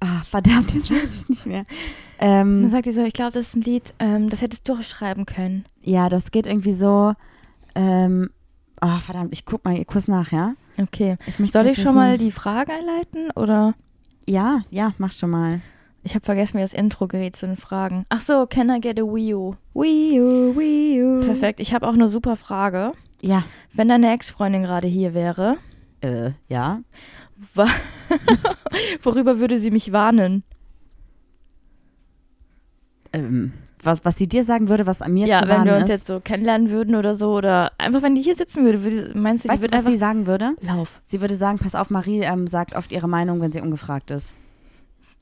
[0.00, 1.60] ah, verdammt, jetzt weiß ich nicht mehr.
[1.60, 1.66] Und
[2.20, 4.74] dann Ähm, sagt sie so, ich glaube, das ist ein Lied, ähm, das hättest du
[4.74, 5.64] auch schreiben können.
[5.82, 7.14] ja, das geht irgendwie so.
[7.74, 8.30] Ähm,
[8.80, 10.54] ah, verdammt, ich guck mal kurz nach, ja?
[10.78, 11.16] Okay.
[11.26, 13.74] Ich Soll ich schon wissen- mal die Frage einleiten oder?
[14.26, 15.60] Ja, ja, mach schon mal.
[16.02, 18.04] Ich habe vergessen, wie das Intro geht zu den Fragen.
[18.08, 19.54] Ach so, can I get a Wii U?
[19.74, 21.20] Wii U, Wii U.
[21.24, 21.60] Perfekt.
[21.60, 22.92] Ich habe auch eine super Frage.
[23.20, 25.58] Ja, Wenn deine Ex-Freundin gerade hier wäre,
[26.00, 26.80] äh, ja.
[29.02, 30.42] worüber würde sie mich warnen?
[33.12, 35.84] Ähm, was, was sie dir sagen würde, was an mir ja, zu wenn wir uns
[35.84, 35.88] ist.
[35.88, 39.44] jetzt so kennenlernen würden oder so oder einfach wenn die hier sitzen würde, würde meinst
[39.44, 40.54] du, die weißt du, würde was einfach sie sagen würde?
[40.60, 41.00] Lauf.
[41.04, 44.36] Sie würde sagen, pass auf, Marie ähm, sagt oft ihre Meinung, wenn sie ungefragt ist.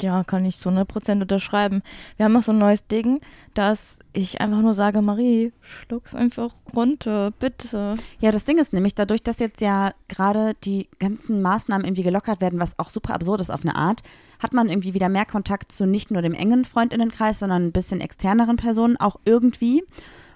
[0.00, 1.82] Ja, kann ich zu 100% unterschreiben.
[2.16, 3.20] Wir haben auch so ein neues Ding,
[3.54, 7.96] dass ich einfach nur sage, Marie, schluck's einfach runter, bitte.
[8.20, 12.40] Ja, das Ding ist nämlich, dadurch, dass jetzt ja gerade die ganzen Maßnahmen irgendwie gelockert
[12.40, 14.02] werden, was auch super absurd ist auf eine Art,
[14.38, 18.00] hat man irgendwie wieder mehr Kontakt zu nicht nur dem engen Freundinnenkreis, sondern ein bisschen
[18.00, 19.82] externeren Personen auch irgendwie.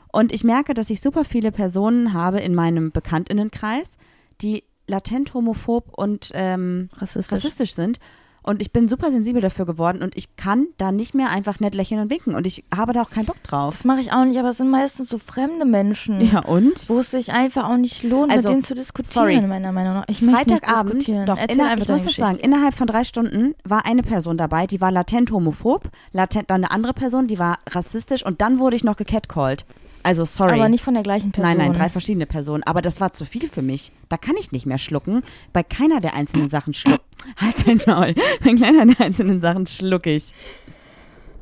[0.08, 3.96] Und ich merke, dass ich super viele Personen habe in meinem Bekanntinnenkreis,
[4.40, 7.32] die latent homophob und ähm, Rassistisch.
[7.32, 8.00] rassistisch sind.
[8.42, 11.74] Und ich bin super sensibel dafür geworden und ich kann da nicht mehr einfach nett
[11.74, 12.34] lächeln und winken.
[12.34, 13.74] Und ich habe da auch keinen Bock drauf.
[13.74, 16.20] Das mache ich auch nicht, aber es sind meistens so fremde Menschen.
[16.20, 16.88] Ja, und?
[16.88, 19.40] Wo es sich einfach auch nicht lohnt, Also, mit denen zu diskutieren, sorry.
[19.40, 20.04] meiner Meinung nach.
[20.08, 21.26] Ich möchte nicht Freitagabend, diskutieren.
[21.26, 24.80] doch, inner, ich muss das sagen, innerhalb von drei Stunden war eine Person dabei, die
[24.80, 28.84] war latent homophob, latent, dann eine andere Person, die war rassistisch und dann wurde ich
[28.84, 29.64] noch gecatcalled.
[30.04, 30.54] Also sorry.
[30.54, 31.48] Aber nicht von der gleichen Person.
[31.48, 32.64] Nein, nein, drei verschiedene Personen.
[32.64, 33.92] Aber das war zu viel für mich.
[34.08, 35.22] Da kann ich nicht mehr schlucken.
[35.52, 37.00] Bei keiner der einzelnen Sachen schluck.
[37.36, 38.14] Halt dein Maul.
[38.42, 40.32] Bei keiner der einzelnen Sachen schluck ich.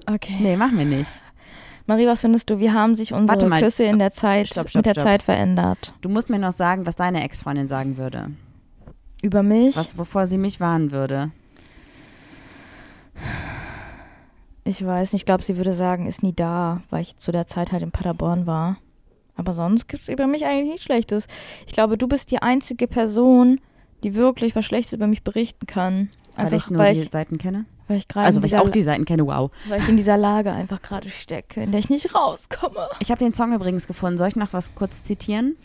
[0.07, 0.37] Okay.
[0.41, 1.11] Nee, machen wir nicht.
[1.87, 2.59] Marie, was findest du?
[2.59, 3.61] Wie haben sich unsere Warte mal.
[3.61, 5.05] Küsse in der Zeit Stopp, stopp, mit der stopp.
[5.05, 5.95] Zeit verändert?
[6.01, 8.31] Du musst mir noch sagen, was deine Ex-Freundin sagen würde.
[9.23, 9.77] Über mich?
[9.77, 11.33] Was, wovor sie mich warnen würde.
[14.65, 17.47] Ich weiß nicht, ich glaube, sie würde sagen, ist nie da, weil ich zu der
[17.47, 18.77] Zeit halt in Paderborn war.
[19.35, 21.27] Aber sonst gibt es über mich eigentlich nichts Schlechtes.
[21.67, 23.61] Ich glaube, du bist die einzige Person,
[24.03, 26.11] die wirklich was Schlechtes über mich berichten kann.
[26.37, 27.65] Weil Einfach, ich nur weil, die ich, Seiten kenne.
[27.89, 29.27] weil ich gerade Also, weil ich auch die Seiten kenne.
[29.27, 29.51] Wow.
[29.69, 32.89] weil ich in dieser Lage einfach gerade stecke, in der ich nicht rauskomme.
[33.01, 34.17] Ich habe den Song übrigens gefunden.
[34.17, 35.57] Soll ich noch was kurz zitieren?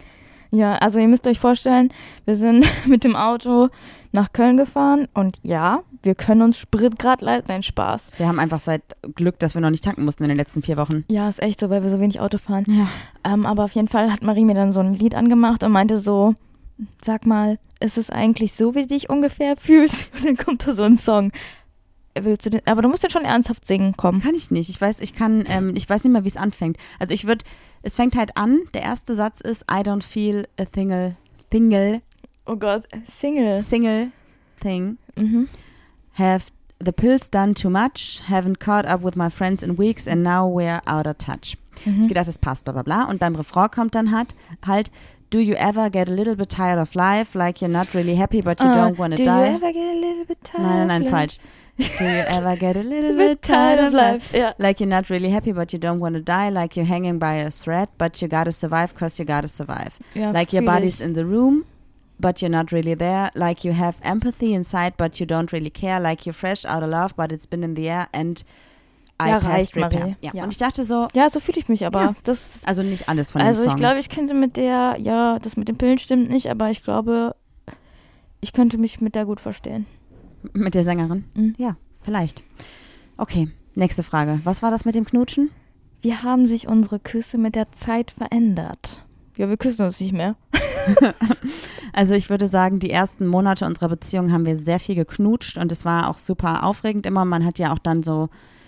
[0.52, 1.91] Ja, also ihr müsst euch vorstellen,
[2.26, 3.69] wir sind mit dem Auto
[4.12, 7.48] nach Köln gefahren und ja, wir können uns Sprit gerade leisten.
[7.50, 8.12] Nein, Spaß.
[8.17, 8.82] Wir haben einfach seit
[9.15, 11.04] Glück, dass wir noch nicht tanken mussten in den letzten vier Wochen.
[11.10, 12.63] Ja, ist echt so, weil wir so wenig Auto fahren.
[12.67, 12.88] Ja.
[13.34, 15.98] Ähm, aber auf jeden Fall hat Marie mir dann so ein Lied angemacht und meinte
[15.98, 16.36] so,
[17.04, 20.12] sag mal, ist es eigentlich so, wie du dich ungefähr fühlst?
[20.16, 21.32] Und dann kommt da so ein Song.
[22.20, 24.22] willst du den, aber du musst den schon ernsthaft singen, komm.
[24.22, 24.70] Kann ich nicht.
[24.70, 26.78] Ich weiß, ich kann, ähm, ich weiß nicht mehr, wie es anfängt.
[27.00, 27.44] Also ich würde,
[27.82, 31.16] es fängt halt an, der erste Satz ist I don't feel a thingle,
[31.52, 32.02] thingle,
[32.48, 33.60] Oh Gott, Single.
[33.60, 34.12] single
[34.62, 34.98] thing.
[35.16, 35.50] Mhm.
[36.14, 36.46] Have
[36.80, 38.22] the pills done too much?
[38.30, 41.58] Haven't caught up with my friends in weeks and now we're out of touch.
[41.86, 42.02] Mhm.
[42.02, 43.04] Ich gedacht, das passt, bla bla bla.
[43.06, 44.36] Und beim Refrain kommt dann halt,
[44.66, 44.92] halt,
[45.30, 47.36] do you ever get a little bit tired of life?
[47.36, 49.48] Like you're not really happy, but you Ah, don't want to do die?
[49.50, 51.40] you ever get a little bit tired nein, nein, nein, falsch.
[51.78, 54.34] Do you ever get a little bit tired of life?
[54.34, 54.54] Ja.
[54.60, 56.50] Like you're not really happy, but you don't want to die.
[56.50, 60.00] Like you're hanging by a thread, but you gotta survive because you gotta survive.
[60.14, 61.66] ja like your body's in the room,
[62.20, 63.30] but you're not really there.
[63.36, 66.00] Like you have empathy inside, but you don't really care.
[66.00, 68.42] Like you're fresh out of love, but it's been in the air and
[69.21, 69.75] Ja, reicht.
[69.75, 70.15] Marie.
[70.21, 70.32] Ja.
[70.34, 70.43] Ja.
[70.43, 72.01] Und ich dachte so, Ja, so fühle ich mich aber.
[72.01, 72.15] Ja.
[72.23, 73.80] Das, also nicht alles von also dem ich Song.
[73.80, 77.36] glaube, ich könnte mit der, ja, das mit den Pillen stimmt nicht, aber ich glaube,
[78.41, 79.86] ich könnte mich mit der gut verstehen.
[80.54, 81.25] mit der Sängerin?
[81.34, 81.54] Mhm.
[81.58, 82.43] Ja, vielleicht.
[83.17, 84.41] Okay, nächste Frage.
[84.43, 85.49] Was war das mit dem Knutschen?
[86.01, 89.04] Wie haben sich unsere Küsse mit der Zeit verändert?
[89.38, 90.36] Ja, wir küssen uns nicht mehr.
[91.93, 95.71] Also ich würde sagen, die ersten Monate unserer Beziehung haben wir sehr viel geknutscht und
[95.71, 97.23] es war auch super aufregend immer.
[97.23, 98.28] Man hat ja auch dann so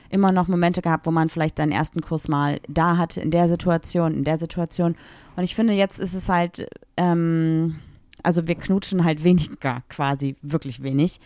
[0.10, 3.48] immer noch Momente gehabt, wo man vielleicht seinen ersten Kuss mal da hatte, in der
[3.50, 4.96] Situation, in der Situation.
[5.36, 6.68] Und ich finde, jetzt ist es halt,
[6.98, 7.76] ähm,
[8.24, 11.20] also wir knutschen halt weniger quasi, wirklich wenig.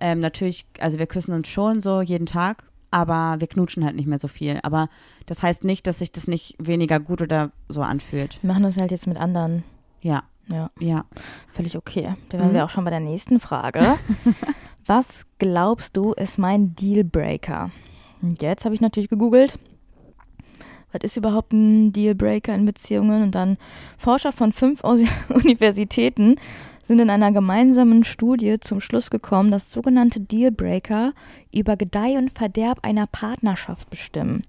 [0.00, 4.06] Ähm, natürlich, also wir küssen uns schon so jeden Tag, aber wir knutschen halt nicht
[4.06, 4.58] mehr so viel.
[4.62, 4.88] Aber
[5.26, 8.38] das heißt nicht, dass sich das nicht weniger gut oder so anfühlt.
[8.42, 9.64] Wir machen das halt jetzt mit anderen.
[10.02, 11.04] Ja, Ja, ja.
[11.50, 12.14] völlig okay.
[12.28, 12.54] Da wären Mhm.
[12.54, 13.80] wir auch schon bei der nächsten Frage.
[14.86, 17.70] Was glaubst du, ist mein Dealbreaker?
[18.28, 19.58] Und jetzt habe ich natürlich gegoogelt.
[20.92, 23.22] Was ist überhaupt ein Dealbreaker in Beziehungen?
[23.22, 23.56] Und dann
[23.98, 24.82] Forscher von fünf
[25.28, 26.36] Universitäten
[26.82, 31.12] sind in einer gemeinsamen Studie zum Schluss gekommen, dass sogenannte Dealbreaker
[31.52, 34.42] über Gedeih und Verderb einer Partnerschaft bestimmen.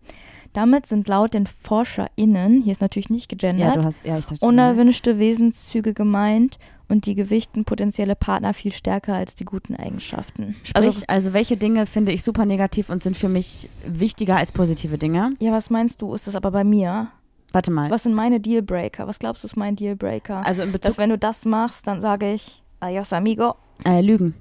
[0.53, 4.37] Damit sind laut den ForscherInnen, hier ist natürlich nicht Ja, gegendert, du hast, ja, dachte.
[4.39, 6.57] unerwünschte Wesenszüge gemeint
[6.89, 10.55] und die gewichten potenzielle Partner viel stärker als die guten Eigenschaften.
[10.63, 14.51] Sprich, also, also, welche Dinge finde ich super negativ und sind für mich wichtiger als
[14.51, 15.31] positive Dinge?
[15.39, 17.09] ja, was meinst du, ist das aber bei mir?
[17.53, 17.89] Warte mal.
[17.89, 19.07] Was sind meine Dealbreaker?
[19.07, 20.45] Was glaubst du, ist mein Dealbreaker?
[20.45, 23.55] Also in Bezug Dass wenn du das machst, dann sage ich, adios amigo.
[23.85, 24.33] äh, Lügen.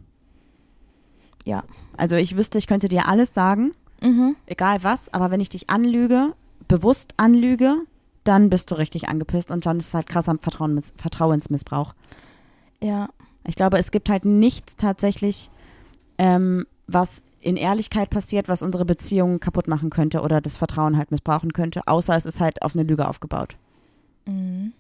[1.45, 1.63] Ja.
[1.97, 4.37] Also ich wüsste, ich könnte dir alles sagen, Mhm.
[4.47, 6.35] egal was, aber wenn ich dich anlüge,
[6.69, 7.77] bewusst anlüge,
[8.25, 11.95] dann bist du richtig angepisst und dann ist halt krasser Vertrauen, Vertrauensmissbrauch.
[12.81, 13.09] Ja.
[13.47, 15.51] Ich glaube, es gibt halt nichts tatsächlich,
[16.19, 21.11] ähm, was in Ehrlichkeit passiert, was unsere Beziehung kaputt machen könnte oder das Vertrauen halt
[21.13, 23.57] missbrauchen könnte, außer es ist halt auf eine Lüge aufgebaut.
[24.27, 24.73] Mhm.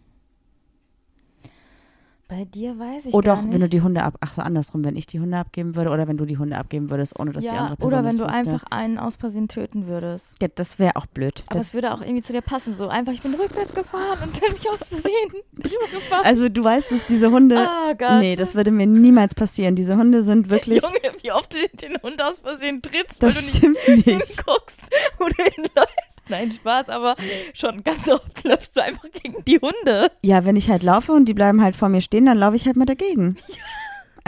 [2.28, 3.54] Bei dir weiß ich Oder gar auch, nicht.
[3.54, 6.08] wenn du die Hunde ab, ach so andersrum, wenn ich die Hunde abgeben würde oder
[6.08, 8.24] wenn du die Hunde abgeben würdest, ohne dass die ja, andere Person oder wenn du
[8.24, 8.36] wüsste.
[8.36, 10.26] einfach einen aus Versehen töten würdest.
[10.42, 11.44] Ja, das wäre auch blöd.
[11.46, 12.74] Aber das, es würde auch irgendwie zu dir passen.
[12.74, 16.24] So einfach, ich bin rückwärts gefahren und dann bin ich aus Versehen gefahren.
[16.24, 18.18] also du weißt, dass diese Hunde, Ah Gott.
[18.18, 19.76] nee, das würde mir niemals passieren.
[19.76, 23.38] Diese Hunde sind wirklich, Junge, wie oft du den Hund aus Versehen trittst, weil das
[23.38, 24.36] du nicht stimmt nicht.
[24.36, 24.80] hinguckst
[25.20, 26.05] oder hinläufst.
[26.28, 27.16] Nein, Spaß, aber
[27.54, 30.10] schon ganz oft läufst du einfach gegen die Hunde.
[30.22, 32.66] Ja, wenn ich halt laufe und die bleiben halt vor mir stehen, dann laufe ich
[32.66, 33.36] halt mal dagegen.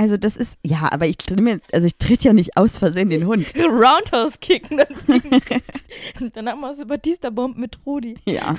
[0.01, 3.11] Also das ist, ja, aber ich tritt mir, also ich tritt ja nicht aus Versehen
[3.11, 3.53] den Hund.
[3.59, 5.41] Roundhouse kicken, dann fliegen.
[6.21, 8.15] Und danach machst du Batista Bomb mit Rudi.
[8.25, 8.55] Ja.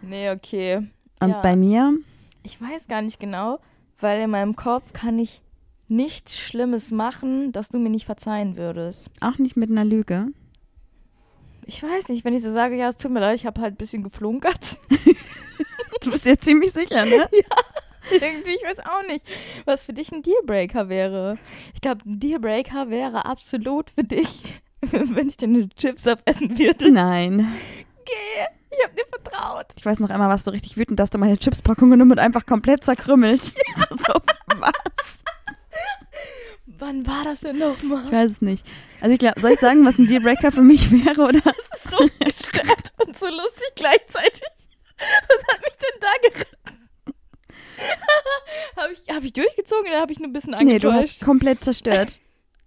[0.00, 0.76] Nee, okay.
[1.18, 1.40] Und Ja.
[1.42, 1.94] bei mir,
[2.44, 3.58] Ich weiß gar nicht genau,
[3.98, 5.42] weil in meinem Kopf kann ich
[5.88, 9.10] nichts Schlimmes machen, dass du mir nicht verzeihen würdest.
[9.20, 10.28] auch nicht mit einer Lüge.
[11.66, 13.74] Ich weiß nicht, wenn ich so sage, ja, es tut mir leid, ich habe halt
[13.74, 14.78] ein bisschen geflunkert.
[16.02, 17.28] Du bist ja ziemlich sicher, ne?
[18.10, 19.24] Irgendwie, ich weiß auch nicht,
[19.64, 21.38] was für dich ein Dealbreaker wäre.
[21.74, 24.42] Ich glaube, ein Dealbreaker wäre absolut für dich,
[24.80, 26.90] wenn ich deine Chips abessen würde.
[26.90, 27.46] Nein.
[28.04, 29.66] Geh, ich hab dir vertraut.
[29.76, 32.46] Ich weiß noch einmal, warst du richtig wütend, dass du meine Chipspackung genommen und einfach
[32.46, 33.42] komplett zerkrümmelt.
[33.44, 34.14] so,
[34.58, 34.72] was?
[37.22, 38.04] War das denn nochmal?
[38.04, 38.66] Ich weiß es nicht.
[39.00, 41.40] Also ich glaube, soll ich sagen, was ein Dealbreaker für mich wäre, oder?
[41.70, 44.42] Das ist so gestört und so lustig gleichzeitig.
[44.98, 46.88] Was hat mich denn da geritten?
[48.76, 51.24] habe ich, hab ich durchgezogen oder habe ich nur ein bisschen Nee, du hast angetäuscht?
[51.24, 52.20] komplett zerstört.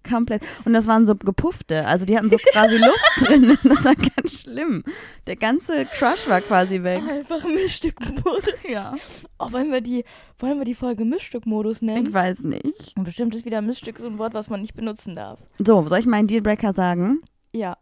[0.08, 0.42] Komplett.
[0.66, 1.86] Und das waren so gepuffte.
[1.86, 3.58] Also die hatten so quasi Luft drin.
[3.64, 4.84] Das war ganz schlimm.
[5.28, 7.02] Der ganze Crush war quasi weg.
[7.10, 8.64] Einfach Mischstückmodus.
[8.70, 8.96] Ja.
[9.40, 10.04] Oh, wollen wir die,
[10.40, 12.08] wollen wir die Folge Mischstückmodus nennen?
[12.08, 12.94] Ich weiß nicht.
[12.96, 15.40] Und bestimmt ist wieder Mischstück so ein Wort, was man nicht benutzen darf.
[15.58, 17.22] So, soll ich meinen Dealbreaker sagen?
[17.54, 17.78] Ja.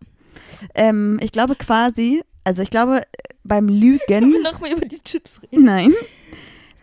[0.75, 3.01] Ähm, ich glaube quasi, also ich glaube,
[3.43, 4.41] beim Können wir Lügen.
[4.43, 5.65] noch mal über die Chips reden?
[5.65, 5.93] Nein.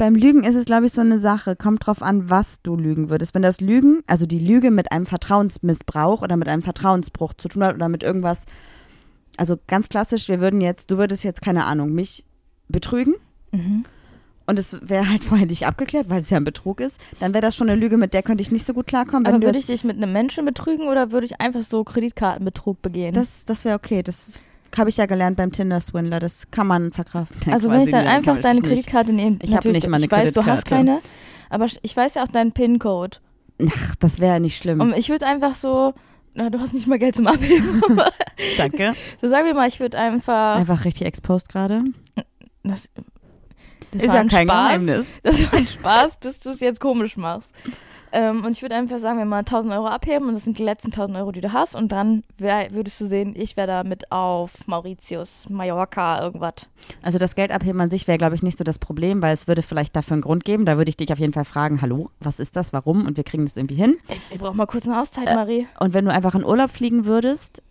[0.00, 1.56] Beim Lügen ist es, glaube ich, so eine Sache.
[1.56, 3.34] Kommt drauf an, was du lügen würdest.
[3.34, 7.62] Wenn das Lügen, also die Lüge mit einem Vertrauensmissbrauch oder mit einem Vertrauensbruch zu tun
[7.62, 8.46] hat oder mit irgendwas,
[9.36, 12.24] also ganz klassisch, wir würden jetzt, du würdest jetzt, keine Ahnung, mich
[12.68, 13.12] betrügen
[13.52, 13.84] Mhm.
[14.46, 17.42] und es wäre halt vorher nicht abgeklärt, weil es ja ein Betrug ist, dann wäre
[17.42, 19.26] das schon eine Lüge, mit der könnte ich nicht so gut klarkommen.
[19.26, 22.80] Wenn Aber würde ich dich mit einem Menschen betrügen oder würde ich einfach so Kreditkartenbetrug
[22.80, 23.12] begehen?
[23.12, 24.02] Das, das wäre okay.
[24.02, 24.38] Das
[24.76, 26.20] habe ich ja gelernt beim Tinder-Swindler.
[26.20, 27.37] Das kann man verkraften.
[27.52, 28.61] Also quasi wenn ich dann nein, einfach deine.
[28.61, 30.85] Kreditkarte nehme, Ich hab natürlich, nicht mal eine ich weiß, du hast Kreditkarte.
[30.87, 31.00] keine,
[31.50, 33.18] aber ich weiß ja auch deinen PIN-Code.
[33.68, 34.80] Ach, das wäre nicht schlimm.
[34.80, 35.92] Und ich würde einfach so,
[36.35, 37.83] na, du hast nicht mal Geld zum Abheben.
[38.56, 38.94] Danke.
[39.20, 41.83] so sagen wir mal, ich würde einfach, Einfach richtig exposed gerade.
[42.62, 42.88] das,
[43.92, 44.66] das Ist war ja ein kein Spaß.
[44.68, 45.20] Geheimnis.
[45.22, 47.52] Das war ein Spaß, bis du es jetzt komisch machst.
[48.12, 50.64] Ähm, und ich würde einfach sagen, wir mal 1000 Euro abheben und das sind die
[50.64, 51.75] letzten 1000 Euro, die du hast.
[51.75, 56.66] Und dann wär, würdest du sehen, ich wäre da mit auf Mauritius, Mallorca, irgendwas.
[57.03, 59.46] Also das Geld abheben an sich wäre, glaube ich, nicht so das Problem, weil es
[59.46, 60.64] würde vielleicht dafür einen Grund geben.
[60.66, 63.07] Da würde ich dich auf jeden Fall fragen, hallo, was ist das, warum?
[63.07, 63.96] Und wir kriegen das irgendwie hin.
[64.09, 65.66] Ich, ich brauche mal kurz eine Auszeit, Äh, Marie.
[65.79, 67.62] Und wenn du einfach in Urlaub fliegen würdest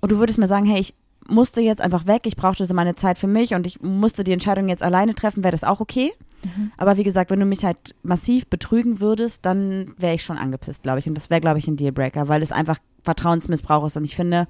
[0.00, 0.94] und du würdest mir sagen, hey, ich
[1.32, 4.32] musste jetzt einfach weg, ich brauchte so meine Zeit für mich und ich musste die
[4.32, 6.12] Entscheidung jetzt alleine treffen, wäre das auch okay.
[6.44, 6.72] Mhm.
[6.76, 10.82] Aber wie gesagt, wenn du mich halt massiv betrügen würdest, dann wäre ich schon angepisst,
[10.82, 11.08] glaube ich.
[11.08, 13.96] Und das wäre, glaube ich, ein Dealbreaker, weil es einfach Vertrauensmissbrauch ist.
[13.96, 14.46] Und ich finde,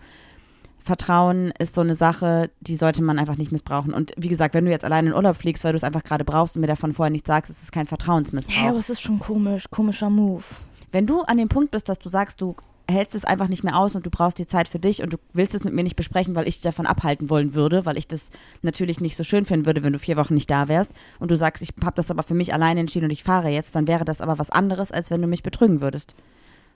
[0.83, 3.95] Vertrauen ist so eine Sache, die sollte man einfach nicht missbrauchen.
[3.95, 6.25] Und wie gesagt, wenn du jetzt alleine in Urlaub fliegst, weil du es einfach gerade
[6.25, 8.63] brauchst und mir davon vorher nichts sagst, ist es kein Vertrauensmissbrauch.
[8.63, 10.45] Ja, aber es ist schon komisch, komischer Move.
[10.91, 12.57] Wenn du an dem Punkt bist, dass du sagst, du
[12.91, 15.17] hältst es einfach nicht mehr aus und du brauchst die Zeit für dich und du
[15.33, 18.07] willst es mit mir nicht besprechen, weil ich dich davon abhalten wollen würde, weil ich
[18.07, 18.31] das
[18.63, 21.37] natürlich nicht so schön finden würde, wenn du vier Wochen nicht da wärst und du
[21.37, 24.05] sagst, ich habe das aber für mich alleine entschieden und ich fahre jetzt, dann wäre
[24.05, 26.15] das aber was anderes, als wenn du mich betrügen würdest.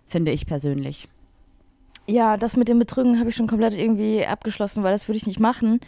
[0.07, 1.09] Finde ich persönlich.
[2.07, 5.27] Ja, das mit dem Betrügen habe ich schon komplett irgendwie abgeschlossen, weil das würde ich
[5.27, 5.81] nicht machen.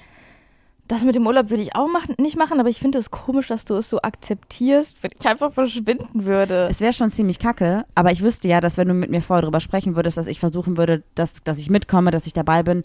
[0.89, 3.49] Das mit dem Urlaub würde ich auch machen, nicht machen, aber ich finde es komisch,
[3.49, 6.69] dass du es so akzeptierst, wenn ich einfach verschwinden würde.
[6.71, 9.43] Es wäre schon ziemlich kacke, aber ich wüsste ja, dass wenn du mit mir vorher
[9.43, 12.85] darüber sprechen würdest, dass ich versuchen würde, dass, dass ich mitkomme, dass ich dabei bin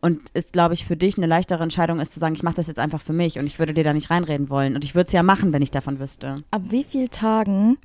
[0.00, 2.66] und es, glaube ich, für dich eine leichtere Entscheidung ist zu sagen, ich mache das
[2.66, 5.06] jetzt einfach für mich und ich würde dir da nicht reinreden wollen und ich würde
[5.06, 6.42] es ja machen, wenn ich davon wüsste.
[6.50, 7.78] Ab wie vielen Tagen,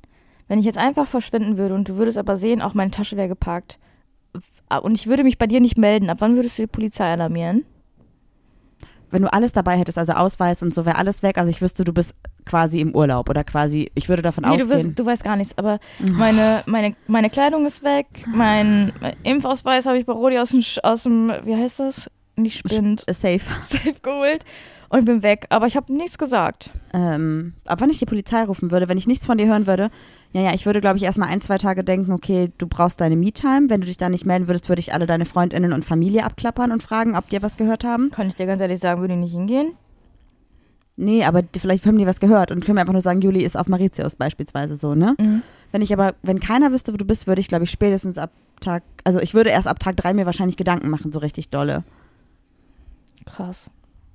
[0.48, 3.28] wenn ich jetzt einfach verschwinden würde und du würdest aber sehen, auch meine Tasche wäre
[3.28, 3.78] geparkt
[4.82, 7.64] und ich würde mich bei dir nicht melden, ab wann würdest du die Polizei alarmieren?
[9.10, 11.38] Wenn du alles dabei hättest, also Ausweis und so, wäre alles weg.
[11.38, 12.14] Also ich wüsste, du bist
[12.46, 14.86] quasi im Urlaub oder quasi, ich würde davon Nee, du, ausgehen.
[14.88, 15.78] wirst, du weißt gar nichts, aber
[16.12, 18.92] meine, meine, meine Kleidung ist weg, mein
[19.22, 22.10] Impfausweis habe ich bei Rodi aus dem, aus dem, wie heißt das?
[22.36, 23.40] Nicht Spind, Äh, safe.
[23.62, 24.44] safe geholt
[24.90, 26.70] und ich bin weg, aber ich habe nichts gesagt.
[26.92, 29.88] Ähm, ab wann ich die Polizei rufen würde, wenn ich nichts von dir hören würde,
[30.32, 33.16] ja, ja, ich würde, glaube ich, erstmal ein, zwei Tage denken, okay, du brauchst deine
[33.16, 33.70] Me-Time.
[33.70, 36.72] Wenn du dich da nicht melden würdest, würde ich alle deine Freundinnen und Familie abklappern
[36.72, 38.10] und fragen, ob die was gehört haben.
[38.10, 39.72] Kann ich dir ganz ehrlich sagen, würde ich nicht hingehen?
[40.96, 43.56] Nee, aber vielleicht haben die was gehört und können mir einfach nur sagen, Juli ist
[43.56, 45.14] auf Mauritius beispielsweise so, ne?
[45.18, 45.42] Mhm.
[45.72, 48.32] Wenn ich aber, wenn keiner wüsste, wo du bist, würde ich, glaube ich, spätestens ab
[48.60, 51.84] Tag, also ich würde erst ab Tag drei mir wahrscheinlich Gedanken machen, so richtig dolle.
[53.24, 53.70] Krass.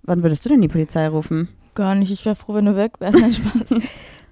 [0.05, 1.49] Wann würdest du denn die Polizei rufen?
[1.73, 3.19] Gar nicht, ich wäre froh, wenn du weg wärst.
[3.19, 3.79] Nein, Spaß.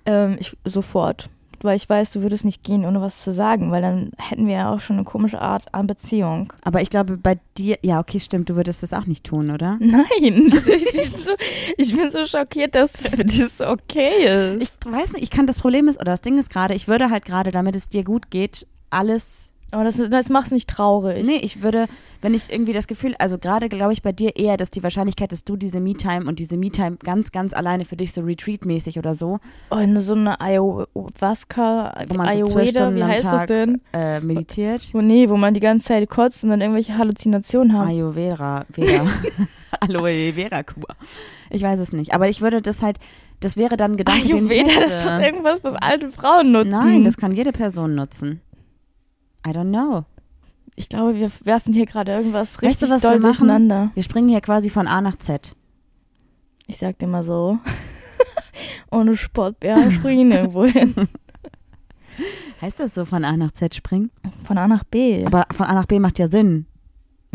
[0.06, 1.30] ähm, ich, sofort.
[1.62, 4.54] Weil ich weiß, du würdest nicht gehen, ohne was zu sagen, weil dann hätten wir
[4.54, 6.52] ja auch schon eine komische Art an Beziehung.
[6.62, 9.78] Aber ich glaube, bei dir, ja, okay, stimmt, du würdest das auch nicht tun, oder?
[9.80, 11.32] Nein, das, ich, bin so,
[11.78, 14.78] ich bin so schockiert, dass das für dich so okay ist.
[14.86, 17.10] Ich weiß nicht, ich kann das Problem ist, oder das Ding ist gerade, ich würde
[17.10, 19.53] halt gerade, damit es dir gut geht, alles.
[19.74, 21.26] Aber das, das macht es nicht traurig.
[21.26, 21.86] Nee, ich würde,
[22.22, 25.32] wenn ich irgendwie das Gefühl, also gerade glaube ich bei dir eher, dass die Wahrscheinlichkeit,
[25.32, 29.16] dass du diese Me-Time und diese Me-Time ganz, ganz alleine für dich so Retreat-mäßig oder
[29.16, 29.40] so,
[29.72, 33.82] Oh, in so eine Ayahuasca, Wo man so Ayurveda, wie am heißt das Tag- denn?
[33.94, 34.90] äh, meditiert.
[34.94, 37.88] Wo, nee, wo man die ganze Zeit kotzt und dann irgendwelche Halluzinationen hat.
[37.88, 39.08] Ayurveda, Vera.
[39.82, 40.84] Aloe Vera Kur.
[41.50, 42.14] Ich weiß es nicht.
[42.14, 43.00] Aber ich würde das halt,
[43.40, 44.80] das wäre dann ein Gedanke, den ich Ayurveda, hätte.
[44.86, 46.70] das ist doch irgendwas, was alte Frauen nutzen.
[46.70, 48.42] Nein, das kann jede Person nutzen.
[49.46, 50.06] I don't know.
[50.76, 53.48] ich glaube, wir werfen hier gerade irgendwas Weißt richtig du, was doll wir machen?
[53.48, 53.92] durcheinander.
[53.94, 55.56] Wir springen hier quasi von A nach Z.
[56.68, 57.60] Ich sag dir mal so.
[58.92, 60.94] Ohne Sportbär springen irgendwo hin.
[62.62, 64.12] Heißt das so, von A nach Z springen?
[64.44, 65.26] Von A nach B.
[65.26, 66.66] Aber von A nach B macht ja Sinn.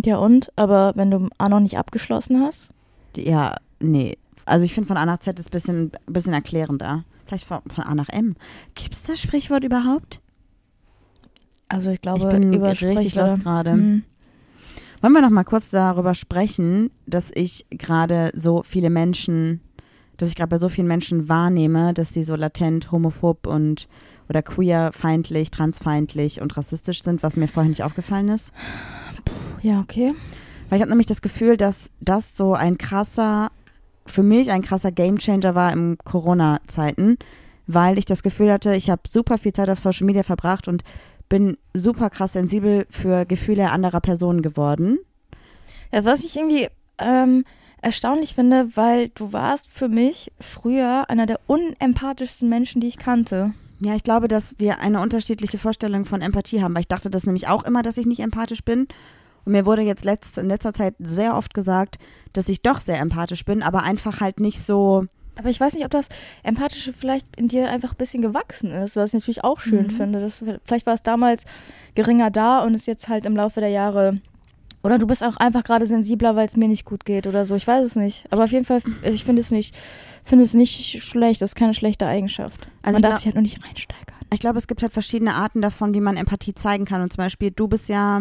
[0.04, 0.50] ja und?
[0.56, 2.70] Aber wenn du A noch nicht abgeschlossen hast?
[3.16, 4.16] Ja, nee.
[4.46, 7.04] Also ich finde von A nach Z ist ein bisschen, bisschen erklärender.
[7.26, 8.36] Vielleicht von, von A nach M.
[8.74, 10.22] Gibt es das Sprichwort überhaupt?
[11.68, 13.72] Also ich glaube, Ich bin richtig lost gerade.
[13.72, 14.04] Hm.
[15.00, 19.60] Wollen wir noch mal kurz darüber sprechen, dass ich gerade so viele Menschen,
[20.16, 23.88] dass ich gerade bei so vielen Menschen wahrnehme, dass sie so latent homophob und
[24.28, 28.52] oder queerfeindlich, transfeindlich und rassistisch sind, was mir vorher nicht aufgefallen ist.
[29.62, 30.14] Ja, okay.
[30.68, 33.50] Weil ich habe nämlich das Gefühl, dass das so ein krasser
[34.10, 37.18] für mich ein krasser Gamechanger war im Corona-Zeiten,
[37.66, 40.82] weil ich das Gefühl hatte, ich habe super viel Zeit auf Social Media verbracht und
[41.28, 44.98] bin super krass sensibel für Gefühle anderer Personen geworden.
[45.92, 46.68] Ja, was ich irgendwie
[46.98, 47.44] ähm,
[47.82, 53.54] erstaunlich finde, weil du warst für mich früher einer der unempathischsten Menschen, die ich kannte.
[53.80, 57.24] Ja, ich glaube, dass wir eine unterschiedliche Vorstellung von Empathie haben, weil ich dachte das
[57.24, 58.88] nämlich auch immer, dass ich nicht empathisch bin.
[59.44, 61.98] Und mir wurde jetzt letzt, in letzter Zeit sehr oft gesagt,
[62.32, 65.06] dass ich doch sehr empathisch bin, aber einfach halt nicht so.
[65.38, 66.08] Aber ich weiß nicht, ob das
[66.42, 69.90] Empathische vielleicht in dir einfach ein bisschen gewachsen ist, was ich natürlich auch schön Mhm.
[69.90, 70.20] finde.
[70.20, 71.44] Das, vielleicht war es damals
[71.94, 74.20] geringer da und ist jetzt halt im Laufe der Jahre.
[74.82, 77.54] Oder du bist auch einfach gerade sensibler, weil es mir nicht gut geht oder so.
[77.56, 78.26] Ich weiß es nicht.
[78.30, 79.74] Aber auf jeden Fall, ich finde es nicht,
[80.24, 81.40] finde es nicht schlecht.
[81.42, 82.68] Das ist keine schlechte Eigenschaft.
[82.82, 84.16] Also Man darf sich halt nur nicht reinsteigern.
[84.32, 87.00] Ich glaube, es gibt halt verschiedene Arten davon, wie man Empathie zeigen kann.
[87.02, 88.20] Und zum Beispiel, du bist ja.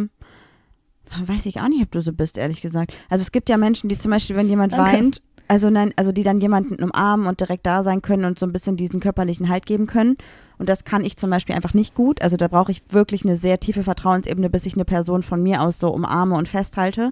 [1.25, 2.93] Weiß ich auch nicht, ob du so bist, ehrlich gesagt.
[3.09, 4.91] Also es gibt ja Menschen, die zum Beispiel, wenn jemand Danke.
[4.97, 8.45] weint, also nein, also die dann jemanden umarmen und direkt da sein können und so
[8.45, 10.17] ein bisschen diesen körperlichen Halt geben können.
[10.57, 12.21] Und das kann ich zum Beispiel einfach nicht gut.
[12.21, 15.61] Also da brauche ich wirklich eine sehr tiefe Vertrauensebene, bis ich eine Person von mir
[15.61, 17.11] aus so umarme und festhalte.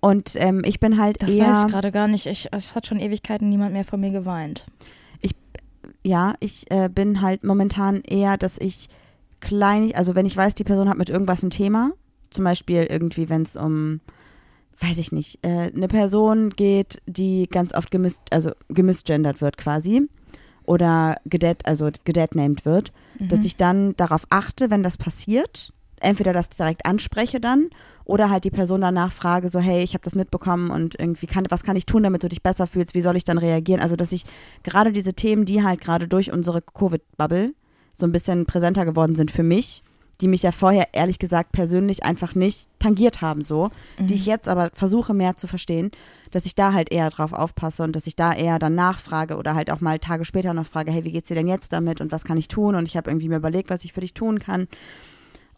[0.00, 1.46] Und ähm, ich bin halt Das eher.
[1.46, 2.26] weiß ich gerade gar nicht.
[2.26, 4.66] Ich, es hat schon Ewigkeiten niemand mehr von mir geweint.
[6.02, 8.88] ja, ich äh, bin halt momentan eher, dass ich
[9.40, 11.92] klein, also wenn ich weiß, die Person hat mit irgendwas ein Thema,
[12.30, 14.00] zum Beispiel irgendwie, wenn es um,
[14.80, 20.08] weiß ich nicht, äh, eine Person geht, die ganz oft gemis also gemisgendert wird quasi
[20.64, 23.46] oder gedead, also gedeadnamed wird, dass Mhm.
[23.46, 27.68] ich dann darauf achte, wenn das passiert, entweder das direkt anspreche dann
[28.04, 31.44] oder halt die Person danach frage, so hey, ich habe das mitbekommen und irgendwie kann,
[31.50, 33.80] was kann ich tun, damit du dich besser fühlst, wie soll ich dann reagieren?
[33.82, 34.24] Also dass ich
[34.62, 37.52] gerade diese Themen, die halt gerade durch unsere Covid-Bubble
[37.94, 39.82] so ein bisschen präsenter geworden sind für mich,
[40.20, 44.48] die mich ja vorher ehrlich gesagt persönlich einfach nicht tangiert haben so, die ich jetzt
[44.48, 45.90] aber versuche mehr zu verstehen,
[46.30, 49.54] dass ich da halt eher drauf aufpasse und dass ich da eher dann nachfrage oder
[49.54, 52.12] halt auch mal Tage später noch frage, hey, wie geht's dir denn jetzt damit und
[52.12, 52.74] was kann ich tun?
[52.74, 54.68] Und ich habe irgendwie mir überlegt, was ich für dich tun kann.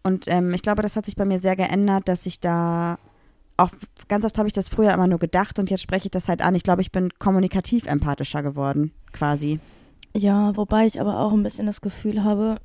[0.03, 2.99] Und ähm, ich glaube, das hat sich bei mir sehr geändert, dass ich da
[3.57, 3.71] auch
[4.09, 6.43] ganz oft habe ich das früher immer nur gedacht und jetzt spreche ich das halt
[6.43, 6.55] an.
[6.55, 9.61] Ich glaube, ich bin kommunikativ empathischer geworden, quasi.
[10.15, 12.57] Ja, wobei ich aber auch ein bisschen das Gefühl habe,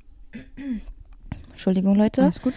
[1.58, 2.54] Entschuldigung Leute, Alles gut.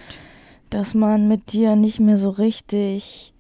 [0.69, 3.33] dass man mit dir nicht mehr so richtig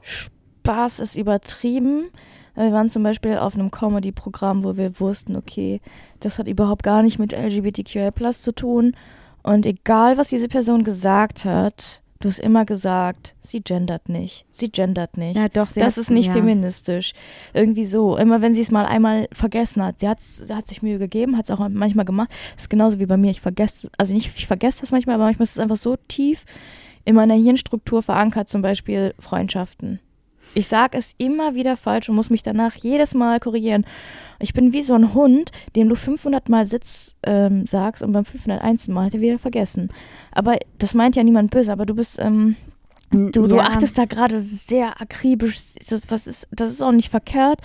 [0.00, 2.10] Spaß ist übertrieben.
[2.56, 5.80] Wir waren zum Beispiel auf einem Comedy-Programm, wo wir wussten, okay,
[6.18, 8.96] das hat überhaupt gar nicht mit LGBTQI zu tun.
[9.44, 14.44] Und egal, was diese Person gesagt hat, du hast immer gesagt, sie gendert nicht.
[14.50, 15.36] Sie gendert nicht.
[15.36, 16.32] Ja, doch, das hat- ist nicht ja.
[16.32, 17.12] feministisch.
[17.54, 18.16] Irgendwie so.
[18.16, 20.00] Immer wenn sie es mal einmal vergessen hat.
[20.00, 22.30] Sie, sie hat sich Mühe gegeben, hat es auch manchmal gemacht.
[22.54, 23.30] Das ist genauso wie bei mir.
[23.30, 26.44] Ich vergesse, also nicht, ich vergesse das manchmal, aber manchmal ist es einfach so tief
[27.04, 30.00] in meiner Hirnstruktur verankert, zum Beispiel Freundschaften.
[30.54, 33.84] Ich sage es immer wieder falsch und muss mich danach jedes Mal korrigieren.
[34.40, 38.24] Ich bin wie so ein Hund, dem du 500 Mal Sitz ähm, sagst und beim
[38.24, 38.88] 501.
[38.88, 39.90] Mal hat er wieder vergessen.
[40.32, 42.56] Aber das meint ja niemand böse, aber du bist, ähm,
[43.10, 43.62] Du, du Ja.
[43.62, 45.56] achtest da gerade sehr akribisch.
[45.88, 47.62] Das- ist, das ist auch nicht verkehrt.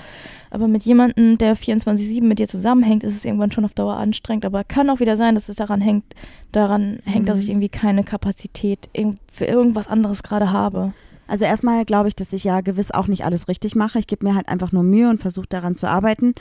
[0.51, 4.45] Aber mit jemandem, der 24-7 mit dir zusammenhängt, ist es irgendwann schon auf Dauer anstrengend.
[4.45, 6.05] Aber kann auch wieder sein, dass es daran hängt,
[6.53, 7.43] daran hängt, dass Mhm.
[7.43, 8.89] ich irgendwie keine Kapazität
[9.33, 10.93] für irgendwas anderes gerade habe.
[11.33, 13.97] Also erstmal glaube ich, dass ich ja gewiss auch nicht alles richtig mache.
[13.97, 16.35] Ich gebe mir halt einfach nur Mühe und versuche daran zu arbeiten.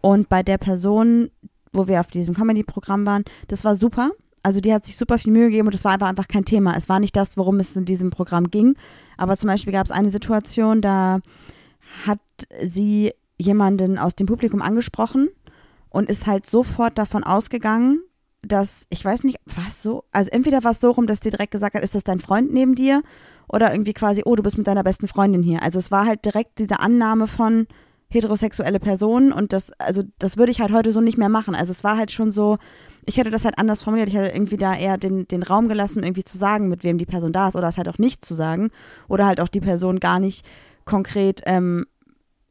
[0.00, 1.32] Und bei der Person,
[1.72, 4.12] wo wir auf diesem Comedy-Programm waren, das war super.
[4.44, 6.76] Also die hat sich super viel Mühe gegeben und das war einfach, einfach kein Thema.
[6.76, 8.76] Es war nicht das, worum es in diesem Programm ging.
[9.16, 11.18] Aber zum Beispiel gab es eine Situation, da
[12.06, 12.20] hat
[12.64, 15.28] sie jemanden aus dem Publikum angesprochen
[15.90, 18.00] und ist halt sofort davon ausgegangen,
[18.42, 21.50] dass, ich weiß nicht, was so, also entweder war es so rum, dass die direkt
[21.50, 23.02] gesagt hat, ist das dein Freund neben dir?
[23.48, 25.62] Oder irgendwie quasi, oh, du bist mit deiner besten Freundin hier.
[25.62, 27.66] Also es war halt direkt diese Annahme von
[28.08, 31.54] heterosexuelle Personen und das, also das würde ich halt heute so nicht mehr machen.
[31.54, 32.58] Also es war halt schon so,
[33.04, 34.08] ich hätte das halt anders formuliert.
[34.08, 37.06] Ich hätte irgendwie da eher den, den Raum gelassen, irgendwie zu sagen, mit wem die
[37.06, 38.70] Person da ist oder es halt auch nicht zu sagen.
[39.08, 40.46] Oder halt auch die Person gar nicht
[40.84, 41.86] konkret ähm,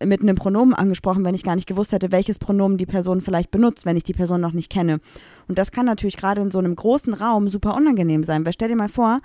[0.03, 3.49] mit einem Pronomen angesprochen, wenn ich gar nicht gewusst hätte, welches Pronomen die Person vielleicht
[3.49, 4.99] benutzt, wenn ich die Person noch nicht kenne.
[5.47, 8.45] Und das kann natürlich gerade in so einem großen Raum super unangenehm sein.
[8.45, 9.21] Weil stell dir mal vor,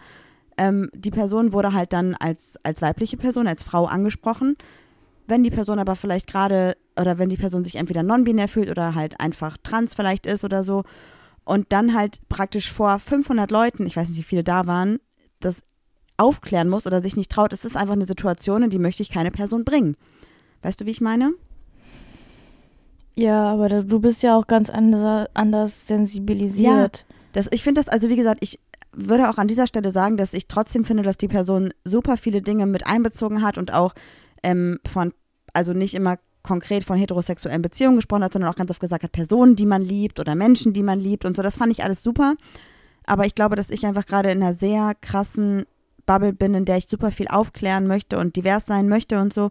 [0.61, 4.57] ähm, die Person wurde halt dann als, als weibliche Person, als Frau angesprochen.
[5.27, 8.95] Wenn die Person aber vielleicht gerade, oder wenn die Person sich entweder non-binär fühlt oder
[8.95, 10.85] halt einfach trans vielleicht ist oder so,
[11.45, 14.99] und dann halt praktisch vor 500 Leuten, ich weiß nicht, wie viele da waren,
[15.41, 15.63] das
[16.19, 19.09] aufklären muss oder sich nicht traut, es ist einfach eine Situation, in die möchte ich
[19.09, 19.97] keine Person bringen.
[20.61, 21.33] Weißt du, wie ich meine?
[23.15, 27.07] Ja, aber du bist ja auch ganz anders, anders sensibilisiert.
[27.33, 28.61] Das, ich finde das, also wie gesagt, ich
[28.93, 32.43] würde auch an dieser Stelle sagen, dass ich trotzdem finde, dass die Person super viele
[32.43, 33.95] Dinge mit einbezogen hat und auch
[34.43, 35.13] ähm, von,
[35.53, 39.13] also nicht immer konkret von heterosexuellen Beziehungen gesprochen hat, sondern auch ganz oft gesagt hat,
[39.13, 41.43] Personen, die man liebt oder Menschen, die man liebt und so.
[41.43, 42.35] Das fand ich alles super.
[43.05, 45.65] Aber ich glaube, dass ich einfach gerade in einer sehr krassen
[46.07, 49.51] Bubble bin, in der ich super viel aufklären möchte und divers sein möchte und so.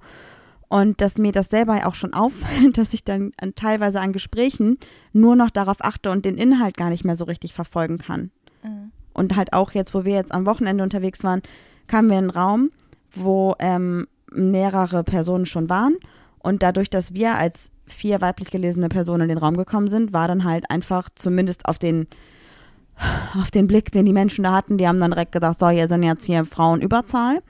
[0.67, 4.77] Und dass mir das selber auch schon auffällt, dass ich dann an, teilweise an Gesprächen
[5.13, 8.31] nur noch darauf achte und den Inhalt gar nicht mehr so richtig verfolgen kann.
[8.63, 8.91] Mhm.
[9.20, 11.41] Und halt auch jetzt, wo wir jetzt am Wochenende unterwegs waren,
[11.88, 12.72] kamen wir in einen Raum,
[13.11, 15.97] wo ähm, mehrere Personen schon waren.
[16.38, 20.30] Und dadurch, dass wir als vier weiblich gelesene Personen in den Raum gekommen sind, war
[20.30, 22.07] dann halt einfach zumindest auf den
[23.38, 25.89] auf den Blick, den die Menschen da hatten, die haben dann direkt gedacht, so, hier
[25.89, 27.41] sind jetzt hier Frauenüberzahl.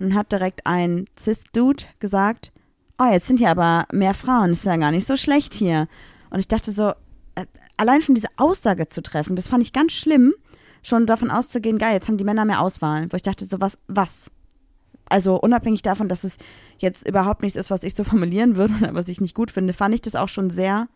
[0.00, 2.52] Und hat direkt ein Cis-Dude gesagt,
[2.98, 5.88] oh, jetzt sind hier aber mehr Frauen, ist ja gar nicht so schlecht hier.
[6.28, 6.90] Und ich dachte so,
[7.34, 7.46] äh,
[7.78, 10.34] allein schon diese Aussage zu treffen, das fand ich ganz schlimm,
[10.84, 13.10] schon davon auszugehen, geil, jetzt haben die Männer mehr Auswahl.
[13.10, 14.30] Wo ich dachte so, was, was?
[15.06, 16.36] Also unabhängig davon, dass es
[16.78, 19.72] jetzt überhaupt nichts ist, was ich so formulieren würde oder was ich nicht gut finde,
[19.72, 20.88] fand ich das auch schon sehr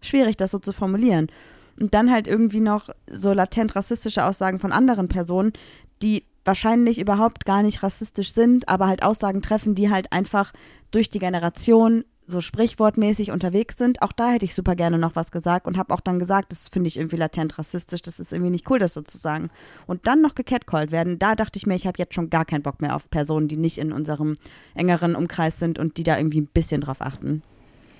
[0.00, 1.28] schwierig, das so zu formulieren.
[1.78, 5.52] Und dann halt irgendwie noch so latent rassistische Aussagen von anderen Personen,
[6.02, 10.52] die wahrscheinlich überhaupt gar nicht rassistisch sind, aber halt Aussagen treffen, die halt einfach
[10.90, 14.02] durch die Generation so sprichwortmäßig unterwegs sind.
[14.02, 16.68] Auch da hätte ich super gerne noch was gesagt und habe auch dann gesagt, das
[16.68, 19.50] finde ich irgendwie latent rassistisch, das ist irgendwie nicht cool, das sozusagen.
[19.86, 22.62] Und dann noch gecatcallt werden, da dachte ich mir, ich habe jetzt schon gar keinen
[22.62, 24.36] Bock mehr auf Personen, die nicht in unserem
[24.74, 27.42] engeren Umkreis sind und die da irgendwie ein bisschen drauf achten.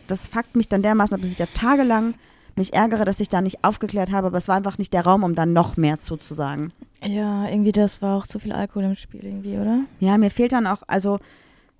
[0.07, 2.14] Das fuckt mich dann dermaßen, dass ich da tagelang
[2.57, 5.25] mich ärgere, dass ich da nicht aufgeklärt habe, aber es war einfach nicht der Raum,
[5.25, 6.72] um dann noch mehr zuzusagen.
[7.03, 9.81] Ja, irgendwie das war auch zu viel Alkohol im Spiel irgendwie, oder?
[10.01, 11.18] Ja, mir fehlt dann auch, also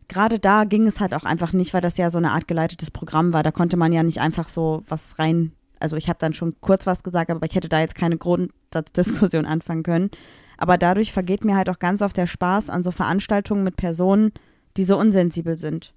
[0.09, 2.91] gerade da ging es halt auch einfach nicht, weil das ja so eine Art geleitetes
[2.91, 3.43] Programm war.
[3.43, 6.87] Da konnte man ja nicht einfach so was rein, also ich habe dann schon kurz
[6.87, 10.11] was gesagt, aber ich hätte da jetzt keine Grundsatzdiskussion anfangen können.
[10.57, 14.33] Aber dadurch vergeht mir halt auch ganz oft der Spaß an so Veranstaltungen mit Personen,
[14.77, 15.95] die so unsensibel sind.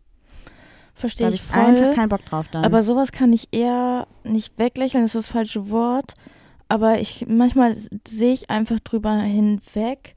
[0.93, 1.62] Verstehe ich voll.
[1.62, 2.66] einfach keinen Bock drauf dann.
[2.66, 6.16] Aber sowas kann ich eher nicht weglächeln, das ist das falsche Wort.
[6.70, 7.78] Aber ich manchmal
[8.08, 10.16] sehe ich einfach drüber hinweg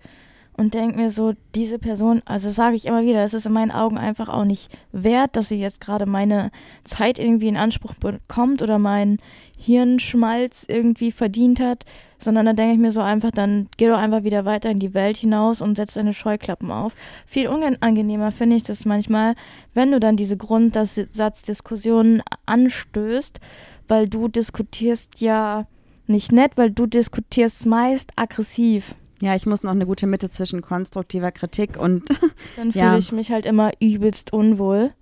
[0.61, 3.71] und denke mir so, diese Person, also sage ich immer wieder, es ist in meinen
[3.71, 6.51] Augen einfach auch nicht wert, dass sie jetzt gerade meine
[6.85, 9.17] Zeit irgendwie in Anspruch bekommt oder meinen
[9.57, 11.87] Hirnschmalz irgendwie verdient hat,
[12.19, 14.93] sondern dann denke ich mir so einfach, dann geh doch einfach wieder weiter in die
[14.93, 16.95] Welt hinaus und setz deine Scheuklappen auf.
[17.25, 19.37] Viel unangenehmer finde ich das manchmal,
[19.73, 23.41] wenn du dann diese Grundsatzdiskussionen anstößt,
[23.89, 25.67] weil du diskutierst ja
[26.07, 28.95] nicht nett, weil du diskutierst meist aggressiv.
[29.21, 32.09] Ja, ich muss noch eine gute Mitte zwischen konstruktiver Kritik und.
[32.57, 32.97] Dann fühle ja.
[32.97, 34.93] ich mich halt immer übelst unwohl.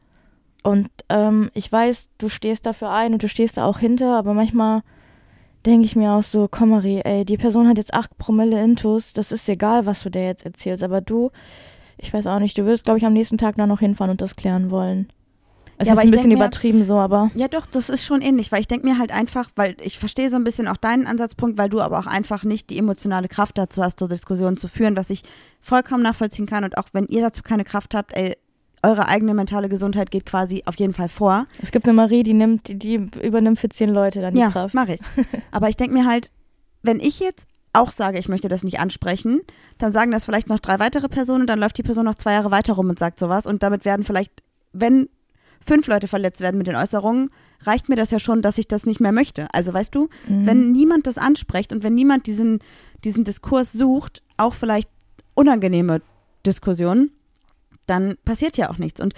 [0.62, 4.34] Und ähm, ich weiß, du stehst dafür ein und du stehst da auch hinter, aber
[4.34, 4.82] manchmal
[5.64, 9.12] denke ich mir auch so, komm Marie, ey, die Person hat jetzt acht Promille Intus,
[9.12, 11.30] das ist egal, was du der jetzt erzählst, aber du,
[11.96, 14.20] ich weiß auch nicht, du wirst, glaube ich, am nächsten Tag da noch hinfahren und
[14.20, 15.08] das klären wollen.
[15.80, 17.30] Es ja, ist ein bisschen mir, übertrieben so, aber.
[17.34, 20.28] Ja, doch, das ist schon ähnlich, weil ich denke mir halt einfach, weil ich verstehe
[20.28, 23.58] so ein bisschen auch deinen Ansatzpunkt, weil du aber auch einfach nicht die emotionale Kraft
[23.58, 25.22] dazu hast, so Diskussionen zu führen, was ich
[25.60, 26.64] vollkommen nachvollziehen kann.
[26.64, 28.36] Und auch wenn ihr dazu keine Kraft habt, ey,
[28.82, 31.46] eure eigene mentale Gesundheit geht quasi auf jeden Fall vor.
[31.62, 34.50] Es gibt eine Marie, die nimmt, die, die übernimmt für zehn Leute dann die ja,
[34.50, 34.74] Kraft.
[34.74, 35.00] Ja, mache ich.
[35.52, 36.32] aber ich denke mir halt,
[36.82, 39.40] wenn ich jetzt auch sage, ich möchte das nicht ansprechen,
[39.78, 42.50] dann sagen das vielleicht noch drei weitere Personen, dann läuft die Person noch zwei Jahre
[42.50, 45.08] weiter rum und sagt sowas und damit werden vielleicht, wenn
[45.64, 47.30] fünf Leute verletzt werden mit den Äußerungen,
[47.62, 49.46] reicht mir das ja schon, dass ich das nicht mehr möchte.
[49.52, 50.46] Also weißt du, mhm.
[50.46, 52.60] wenn niemand das anspricht und wenn niemand diesen,
[53.04, 54.88] diesen Diskurs sucht, auch vielleicht
[55.34, 56.00] unangenehme
[56.46, 57.10] Diskussionen,
[57.86, 59.00] dann passiert ja auch nichts.
[59.00, 59.14] Und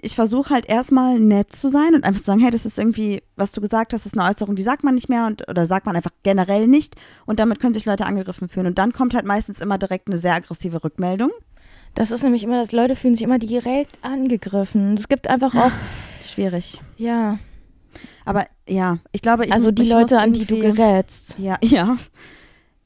[0.00, 3.22] ich versuche halt erstmal nett zu sein und einfach zu sagen, hey, das ist irgendwie,
[3.36, 5.86] was du gesagt hast, ist eine Äußerung, die sagt man nicht mehr und oder sagt
[5.86, 8.66] man einfach generell nicht und damit können sich Leute angegriffen fühlen.
[8.66, 11.30] Und dann kommt halt meistens immer direkt eine sehr aggressive Rückmeldung.
[11.94, 14.96] Das ist nämlich immer, dass Leute fühlen sich immer direkt angegriffen.
[14.96, 15.72] Es gibt einfach auch.
[16.24, 16.80] Schwierig.
[16.96, 17.38] Ja.
[18.24, 21.36] Aber ja, ich glaube, ich Also die ich Leute, an die du gerätst.
[21.38, 21.96] Ja, ja.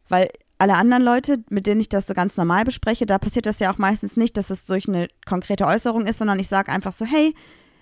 [0.09, 0.29] Weil
[0.59, 3.73] alle anderen Leute, mit denen ich das so ganz normal bespreche, da passiert das ja
[3.73, 7.05] auch meistens nicht, dass es durch eine konkrete Äußerung ist, sondern ich sage einfach so,
[7.05, 7.35] hey,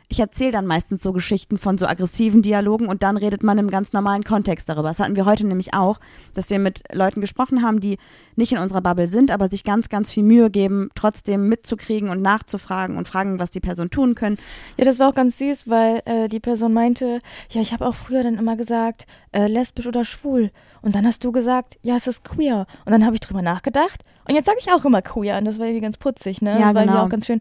[0.09, 3.71] ich erzähle dann meistens so Geschichten von so aggressiven Dialogen und dann redet man im
[3.71, 4.89] ganz normalen Kontext darüber.
[4.89, 5.99] Das hatten wir heute nämlich auch,
[6.35, 7.99] dass wir mit Leuten gesprochen haben, die
[8.37, 12.23] nicht in unserer Bubble sind, aber sich ganz, ganz viel Mühe geben, trotzdem mitzukriegen und
[12.23, 14.39] nachzufragen und fragen, was die Person tun können.
[14.77, 17.95] Ja, das war auch ganz süß, weil äh, die Person meinte, ja, ich habe auch
[17.95, 20.51] früher dann immer gesagt, äh, lesbisch oder schwul.
[20.83, 22.67] Und dann hast du gesagt, ja, es ist queer.
[22.85, 24.03] Und dann habe ich drüber nachgedacht.
[24.29, 25.39] Und jetzt sage ich auch immer queer.
[25.39, 26.51] Und das war irgendwie ganz putzig, ne?
[26.51, 26.83] Ja, das war genau.
[26.83, 27.41] irgendwie auch ganz schön.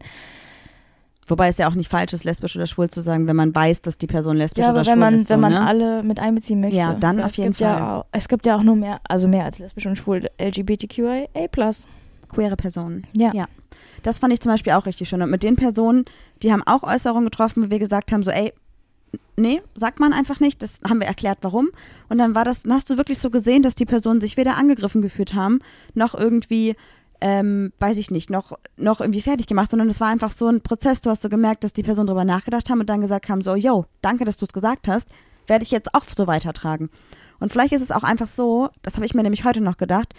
[1.26, 3.82] Wobei es ja auch nicht falsch ist, lesbisch oder schwul zu sagen, wenn man weiß,
[3.82, 5.30] dass die Person lesbisch ja, oder schwul wenn man, ist.
[5.30, 5.66] Wenn so, man ne?
[5.66, 6.76] alle mit einbeziehen möchte.
[6.76, 7.98] Ja, dann Weil auf jeden gibt Ja Fall.
[8.00, 11.26] auch, es gibt ja auch nur mehr, also mehr als lesbisch und schwul, LGBTQIA+.
[12.28, 13.06] Queere Personen.
[13.16, 13.32] Ja.
[13.32, 13.46] ja.
[14.02, 15.22] Das fand ich zum Beispiel auch richtig schön.
[15.22, 16.04] Und mit den Personen,
[16.42, 18.52] die haben auch Äußerungen getroffen, wo wir gesagt haben, so ey,
[19.36, 20.62] nee, sagt man einfach nicht.
[20.62, 21.68] Das haben wir erklärt, warum.
[22.08, 24.56] Und dann war das, dann hast du wirklich so gesehen, dass die Personen sich weder
[24.56, 25.60] angegriffen gefühlt haben,
[25.94, 26.76] noch irgendwie,
[27.24, 30.60] ähm, weiß ich nicht, noch, noch irgendwie fertig gemacht, sondern es war einfach so ein
[30.60, 31.00] Prozess.
[31.00, 33.54] Du hast so gemerkt, dass die Personen darüber nachgedacht haben und dann gesagt haben, so,
[33.54, 35.08] yo, danke, dass du es gesagt hast,
[35.46, 36.90] werde ich jetzt auch so weitertragen.
[37.40, 40.12] Und vielleicht ist es auch einfach so, das habe ich mir nämlich heute noch gedacht,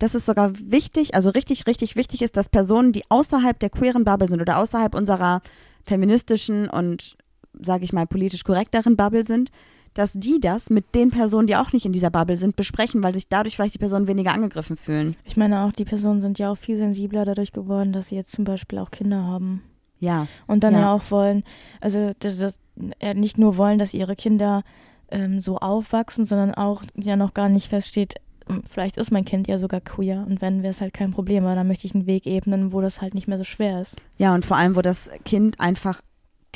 [0.00, 4.02] dass es sogar wichtig, also richtig, richtig wichtig ist, dass Personen, die außerhalb der queeren
[4.02, 5.42] Bubble sind oder außerhalb unserer
[5.86, 7.16] feministischen und,
[7.52, 9.52] sage ich mal, politisch korrekteren Bubble sind,
[9.98, 13.14] dass die das mit den Personen, die auch nicht in dieser Bubble sind, besprechen, weil
[13.14, 15.16] sich dadurch vielleicht die Personen weniger angegriffen fühlen.
[15.24, 18.30] Ich meine auch, die Personen sind ja auch viel sensibler dadurch geworden, dass sie jetzt
[18.30, 19.62] zum Beispiel auch Kinder haben.
[19.98, 20.28] Ja.
[20.46, 20.92] Und dann ja, Ja.
[20.94, 21.42] auch wollen,
[21.80, 22.60] also das, das,
[23.00, 24.62] äh, nicht nur wollen, dass ihre Kinder
[25.10, 28.14] ähm, so aufwachsen, sondern auch ja noch gar nicht feststeht,
[28.46, 31.44] hm, vielleicht ist mein Kind ja sogar queer und wenn, wäre es halt kein Problem,
[31.44, 34.00] aber dann möchte ich einen Weg ebnen, wo das halt nicht mehr so schwer ist.
[34.18, 36.02] Ja, und vor allem, wo das Kind einfach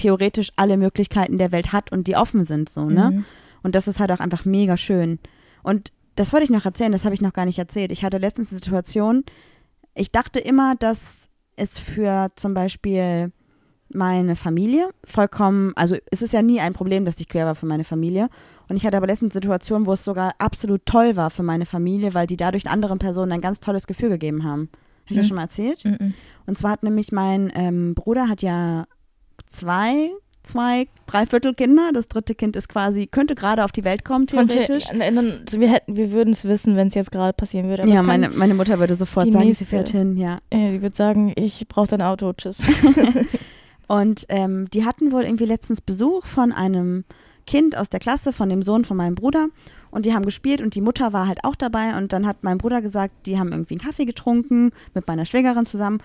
[0.02, 3.10] theoretisch alle Möglichkeiten der Welt hat und die offen sind, so, ne?
[3.12, 3.24] Mhm.
[3.62, 5.18] Und das ist halt auch einfach mega schön.
[5.62, 7.92] Und das wollte ich noch erzählen, das habe ich noch gar nicht erzählt.
[7.92, 9.24] Ich hatte letztens eine Situation,
[9.94, 13.30] ich dachte immer, dass es für zum Beispiel
[13.94, 17.66] meine Familie vollkommen, also es ist ja nie ein Problem, dass ich quer war für
[17.66, 18.28] meine Familie.
[18.68, 22.14] Und ich hatte aber letztens Situationen, wo es sogar absolut toll war für meine Familie,
[22.14, 24.70] weil die dadurch anderen Personen ein ganz tolles Gefühl gegeben haben.
[25.04, 25.28] Habe ich das Mhm.
[25.28, 25.84] schon mal erzählt?
[25.84, 26.14] Mhm.
[26.46, 28.86] Und zwar hat nämlich mein ähm, Bruder hat ja
[29.52, 30.10] zwei,
[30.42, 31.90] zwei, dreiviertel Kinder.
[31.92, 34.86] Das dritte Kind ist quasi, könnte gerade auf die Welt kommen, theoretisch.
[34.86, 37.82] dann, also wir hätten, wir würden es wissen, wenn es jetzt gerade passieren würde.
[37.84, 40.38] Aber Ja, meine, meine Mutter würde sofort sagen, nächste- sie fährt hin, ja.
[40.50, 42.62] äh, die würde sagen, ich brauche dein Auto, tschüss.
[43.88, 47.04] Und ähm, die hatten wohl irgendwie letztens Besuch von einem
[47.46, 49.48] Kind aus der Klasse, von dem Sohn von meinem Bruder.
[49.90, 51.96] Und die haben gespielt und die Mutter war halt auch dabei.
[51.98, 55.66] Und dann hat mein Bruder gesagt, die haben irgendwie einen Kaffee getrunken mit meiner Schwägerin
[55.66, 55.98] zusammen.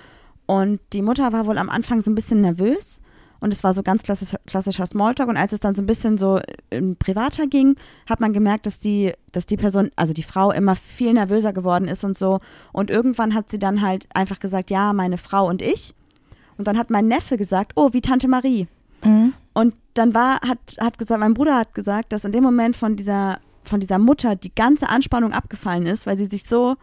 [0.45, 3.02] Und die Mutter war wohl am Anfang so ein bisschen nervös.
[3.40, 5.30] Und es war so ganz klassisch, klassischer Smalltalk.
[5.30, 6.40] Und als es dann so ein bisschen so
[6.72, 7.76] ähm, privater ging,
[8.10, 11.88] hat man gemerkt, dass die, dass die Person, also die Frau, immer viel nervöser geworden
[11.88, 12.40] ist und so.
[12.72, 15.94] Und irgendwann hat sie dann halt einfach gesagt, ja, meine Frau und ich.
[16.58, 18.68] Und dann hat mein Neffe gesagt, oh, wie Tante Marie.
[19.04, 19.34] Mhm.
[19.54, 22.96] Und dann war, hat, hat gesagt, mein Bruder hat gesagt, dass in dem Moment von
[22.96, 26.76] dieser, von dieser Mutter die ganze Anspannung abgefallen ist, weil sie sich so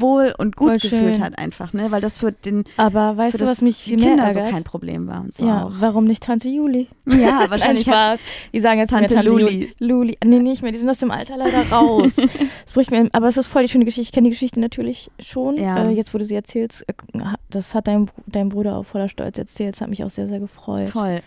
[0.00, 1.24] wohl und gut Voll gefühlt schön.
[1.24, 1.90] hat einfach, ne?
[1.90, 4.46] Weil das für den Aber weißt du, was mich viel mehr Kinder ärgert?
[4.46, 5.72] so kein Problem war und so ja, auch.
[5.78, 6.88] warum nicht Tante Juli?
[7.06, 8.20] Ja, wahrscheinlich hat, Spaß.
[8.52, 9.72] Die sagen jetzt Tante Tante Luli.
[9.78, 10.18] Luli.
[10.24, 10.72] Nee, nicht mehr.
[10.72, 12.16] Die sind aus dem Alter leider raus.
[12.16, 14.02] das bricht mir, aber es ist voll die schöne Geschichte.
[14.08, 15.56] Ich kenne die Geschichte natürlich schon.
[15.56, 15.84] Ja.
[15.84, 16.92] Äh, jetzt, wo du sie erzählst, äh,
[17.50, 19.74] das hat dein, dein Bruder auch voller Stolz erzählt.
[19.74, 20.88] Das hat mich auch sehr, sehr gefreut.
[20.90, 21.20] voll.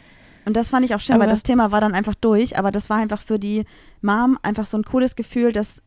[0.47, 2.69] Und das fand ich auch schön, weil Aber- das Thema war dann einfach durch, aber
[2.71, 3.63] das war einfach für die
[4.01, 5.81] Mom einfach so ein cooles Gefühl, dass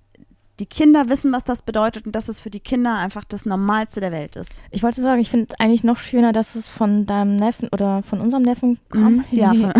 [0.61, 4.01] die Kinder wissen, was das bedeutet und dass es für die Kinder einfach das Normalste
[4.01, 4.63] der Welt ist.
[4.71, 8.21] Ich wollte sagen, ich finde eigentlich noch schöner, dass es von deinem Neffen oder von
[8.21, 9.17] unserem Neffen kam.
[9.19, 9.25] Mhm.
[9.31, 9.53] Ja,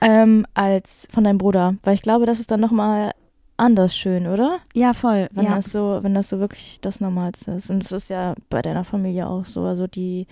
[0.00, 1.76] ähm, als von deinem Bruder.
[1.82, 3.12] Weil ich glaube, das ist dann nochmal
[3.56, 4.58] anders schön, oder?
[4.74, 5.28] ja voll.
[5.32, 5.56] Wenn Ja.
[5.56, 7.70] das so, wenn das so wirklich das Normalste ist.
[7.70, 9.62] Und es ist ja bei deiner Familie auch so.
[9.62, 10.26] Also die,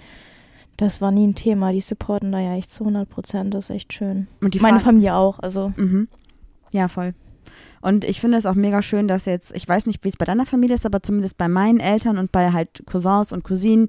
[0.76, 1.72] das war nie ein Thema.
[1.72, 3.54] Die supporten da ja echt zu 100 Prozent.
[3.54, 4.26] Das ist echt schön.
[4.40, 5.38] Und die Meine Familie auch.
[5.38, 6.08] Also Mhm.
[6.72, 7.14] Ja, voll.
[7.80, 10.24] Und ich finde es auch mega schön, dass jetzt, ich weiß nicht, wie es bei
[10.24, 13.88] deiner Familie ist, aber zumindest bei meinen Eltern und bei halt Cousins und Cousinen,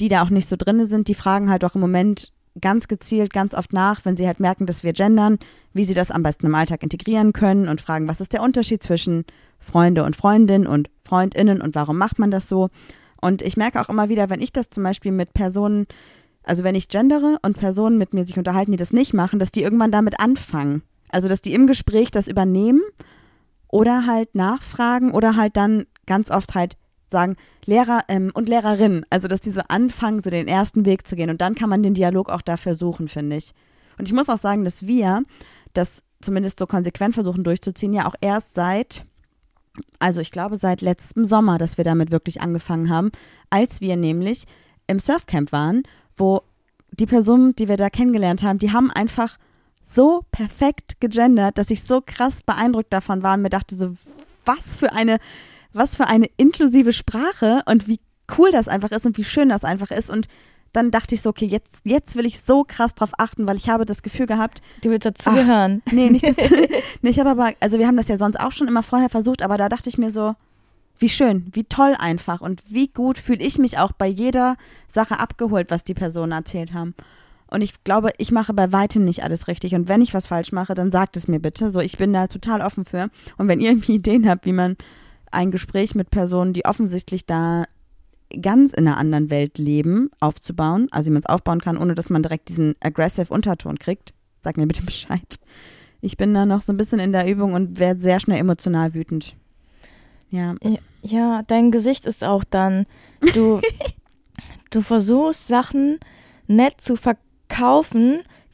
[0.00, 3.32] die da auch nicht so drin sind, die fragen halt auch im Moment ganz gezielt,
[3.32, 5.38] ganz oft nach, wenn sie halt merken, dass wir gendern,
[5.72, 8.82] wie sie das am besten im Alltag integrieren können und fragen, was ist der Unterschied
[8.82, 9.24] zwischen
[9.58, 12.70] Freunde und Freundin und Freundinnen und warum macht man das so?
[13.20, 15.86] Und ich merke auch immer wieder, wenn ich das zum Beispiel mit Personen,
[16.42, 19.52] also wenn ich gendere und Personen mit mir sich unterhalten, die das nicht machen, dass
[19.52, 20.82] die irgendwann damit anfangen.
[21.10, 22.82] Also, dass die im Gespräch das übernehmen
[23.68, 26.76] oder halt nachfragen oder halt dann ganz oft halt
[27.08, 29.04] sagen, Lehrer ähm, und Lehrerinnen.
[29.10, 31.30] Also, dass die so anfangen, so den ersten Weg zu gehen.
[31.30, 33.52] Und dann kann man den Dialog auch dafür suchen, finde ich.
[33.98, 35.22] Und ich muss auch sagen, dass wir
[35.72, 39.04] das zumindest so konsequent versuchen durchzuziehen, ja auch erst seit,
[39.98, 43.10] also ich glaube seit letztem Sommer, dass wir damit wirklich angefangen haben,
[43.50, 44.44] als wir nämlich
[44.86, 45.82] im Surfcamp waren,
[46.16, 46.42] wo
[46.92, 49.36] die Personen, die wir da kennengelernt haben, die haben einfach
[49.86, 53.94] so perfekt gegendert, dass ich so krass beeindruckt davon war und mir dachte so,
[54.44, 55.18] was für eine,
[55.72, 58.00] was für eine inklusive Sprache und wie
[58.36, 60.28] cool das einfach ist und wie schön das einfach ist und
[60.72, 63.70] dann dachte ich so, okay, jetzt, jetzt will ich so krass drauf achten, weil ich
[63.70, 65.82] habe das Gefühl gehabt, du willst dazugehören.
[65.90, 66.54] nee, nicht dazu,
[67.00, 69.42] nee, ich habe aber, also wir haben das ja sonst auch schon immer vorher versucht,
[69.42, 70.34] aber da dachte ich mir so,
[70.98, 74.56] wie schön, wie toll einfach und wie gut fühle ich mich auch bei jeder
[74.88, 76.94] Sache abgeholt, was die Personen erzählt haben.
[77.56, 79.74] Und ich glaube, ich mache bei weitem nicht alles richtig.
[79.74, 81.70] Und wenn ich was falsch mache, dann sagt es mir bitte.
[81.70, 83.08] So, ich bin da total offen für.
[83.38, 84.76] Und wenn ihr irgendwie Ideen habt, wie man
[85.30, 87.64] ein Gespräch mit Personen, die offensichtlich da
[88.42, 92.10] ganz in einer anderen Welt leben, aufzubauen, also wie man es aufbauen kann, ohne dass
[92.10, 95.36] man direkt diesen aggressive Unterton kriegt, sag mir bitte Bescheid.
[96.02, 98.92] Ich bin da noch so ein bisschen in der Übung und werde sehr schnell emotional
[98.92, 99.34] wütend.
[100.28, 100.56] Ja.
[101.00, 102.84] Ja, dein Gesicht ist auch dann,
[103.32, 103.62] du,
[104.70, 105.98] du versuchst Sachen
[106.48, 107.25] nett zu verkaufen,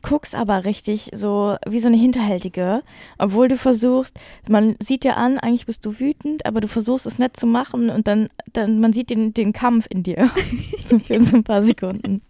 [0.03, 2.83] guckst aber richtig so wie so eine Hinterhältige,
[3.19, 4.19] obwohl du versuchst,
[4.49, 7.89] man sieht dir an, eigentlich bist du wütend, aber du versuchst es nett zu machen
[7.89, 10.31] und dann, dann man sieht den, den Kampf in dir
[10.85, 12.23] so für so ein paar Sekunden.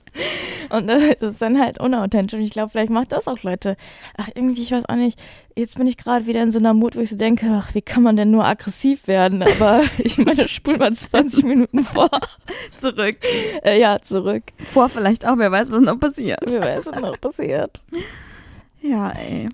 [0.71, 2.39] Und das ist dann halt unauthentisch.
[2.39, 3.77] Und ich glaube, vielleicht macht das auch Leute.
[4.17, 5.19] Ach, irgendwie, ich weiß auch nicht.
[5.55, 7.83] Jetzt bin ich gerade wieder in so einer Mut, wo ich so denke, ach, wie
[7.83, 9.43] kann man denn nur aggressiv werden?
[9.43, 12.11] Aber ich meine, spul mal 20 Minuten vor.
[12.79, 13.17] Zurück.
[13.63, 14.45] Äh, ja, zurück.
[14.65, 16.41] Vor vielleicht auch, wer weiß, was noch passiert.
[16.47, 17.83] Wer weiß, was noch passiert.
[18.81, 19.49] Ja, ey.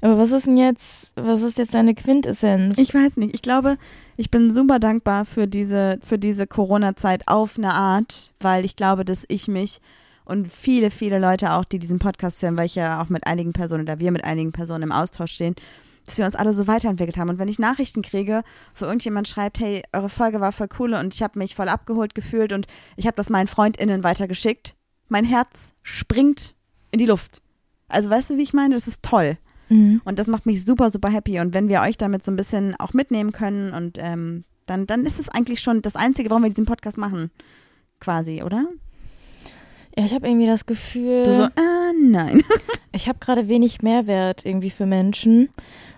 [0.00, 2.78] Aber was ist denn jetzt, was ist jetzt deine Quintessenz?
[2.78, 3.34] Ich weiß nicht.
[3.34, 3.76] Ich glaube,
[4.16, 9.04] ich bin super dankbar für diese, für diese Corona-Zeit auf eine Art, weil ich glaube,
[9.04, 9.80] dass ich mich
[10.32, 13.52] und viele, viele Leute auch, die diesen Podcast hören, weil ich ja auch mit einigen
[13.52, 15.54] Personen oder wir mit einigen Personen im Austausch stehen,
[16.06, 17.28] dass wir uns alle so weiterentwickelt haben.
[17.28, 18.42] Und wenn ich Nachrichten kriege,
[18.74, 22.14] wo irgendjemand schreibt, hey, eure Folge war voll cool und ich habe mich voll abgeholt
[22.14, 22.66] gefühlt und
[22.96, 24.74] ich habe das meinen FreundInnen weitergeschickt,
[25.08, 26.54] mein Herz springt
[26.90, 27.42] in die Luft.
[27.88, 28.74] Also weißt du, wie ich meine?
[28.74, 29.36] Das ist toll.
[29.68, 30.00] Mhm.
[30.04, 31.40] Und das macht mich super, super happy.
[31.40, 35.04] Und wenn wir euch damit so ein bisschen auch mitnehmen können und ähm, dann, dann
[35.04, 37.30] ist es eigentlich schon das Einzige, warum wir diesen Podcast machen.
[38.00, 38.66] Quasi, oder?
[39.96, 42.42] Ja, ich habe irgendwie das Gefühl, Du so, ah, nein.
[42.92, 45.50] ich habe gerade wenig Mehrwert irgendwie für Menschen,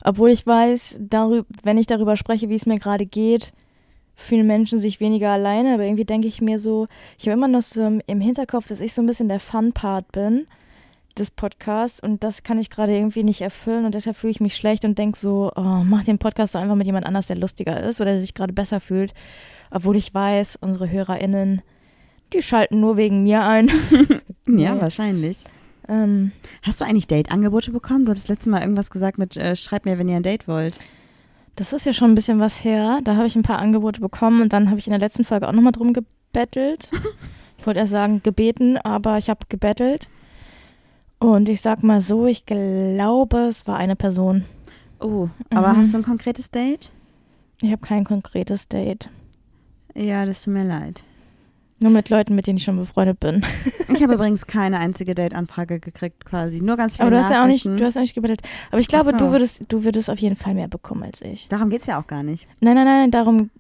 [0.05, 3.53] obwohl ich weiß, darüber, wenn ich darüber spreche, wie es mir gerade geht,
[4.16, 6.86] fühlen Menschen sich weniger alleine, aber irgendwie denke ich mir so,
[7.18, 10.12] ich habe immer noch so im- im Hinterkopf, dass ich so ein bisschen der Fun-Part
[10.12, 10.47] bin
[11.18, 14.57] des Podcasts und das kann ich gerade irgendwie nicht erfüllen und deshalb fühle ich mich
[14.57, 17.80] schlecht und denke so, oh, mach den Podcast doch einfach mit jemand anders, der lustiger
[17.84, 19.14] ist oder der sich gerade besser fühlt,
[19.70, 21.62] obwohl ich weiß, unsere HörerInnen,
[22.35, 23.70] die schalten nur wegen mir ein.
[24.47, 25.39] Ja, wahrscheinlich.
[25.89, 26.30] ähm,
[26.62, 28.05] Hast du eigentlich Date-Angebote bekommen?
[28.05, 30.78] Du hattest letztes Mal irgendwas gesagt mit, äh, schreibt mir, wenn ihr ein Date wollt.
[31.57, 33.01] Das ist ja schon ein bisschen was her.
[33.05, 35.49] Da habe ich ein paar Angebote bekommen und dann habe ich in der letzten Folge
[35.49, 36.91] auch nochmal drum gebettelt.
[37.59, 40.11] Ich wollte erst sagen gebeten, aber ich habe gebettelt.
[41.18, 44.45] Und ich sag mal so, ich glaube, es war eine Person.
[45.01, 45.76] Oh, aber Mhm.
[45.78, 46.91] hast du ein konkretes Date?
[47.62, 49.09] Ich habe kein konkretes Date.
[49.95, 51.05] Ja, das tut mir leid.
[51.81, 53.45] Nur mit Leuten, mit denen ich schon befreundet bin.
[53.89, 56.61] Ich habe übrigens keine einzige Date-Anfrage gekriegt, quasi.
[56.61, 58.43] Nur ganz viele Aber du hast ja auch nicht, du hast auch nicht gebettelt.
[58.70, 59.16] Aber ich glaube, so.
[59.18, 61.49] du würdest, du würdest auf jeden Fall mehr bekommen als ich.
[61.49, 62.47] Darum geht es ja auch gar nicht.
[62.61, 63.51] Nein, nein, nein, darum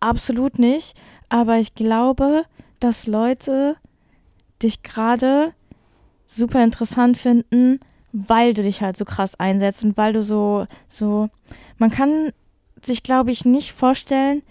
[0.00, 0.96] absolut nicht.
[1.28, 2.44] Aber ich glaube,
[2.78, 3.76] dass Leute
[4.62, 5.52] dich gerade
[6.26, 7.80] super interessant finden,
[8.12, 11.28] weil du dich halt so krass einsetzt und weil du so, so,
[11.78, 12.30] man kann
[12.82, 14.42] sich, glaube ich, nicht vorstellen,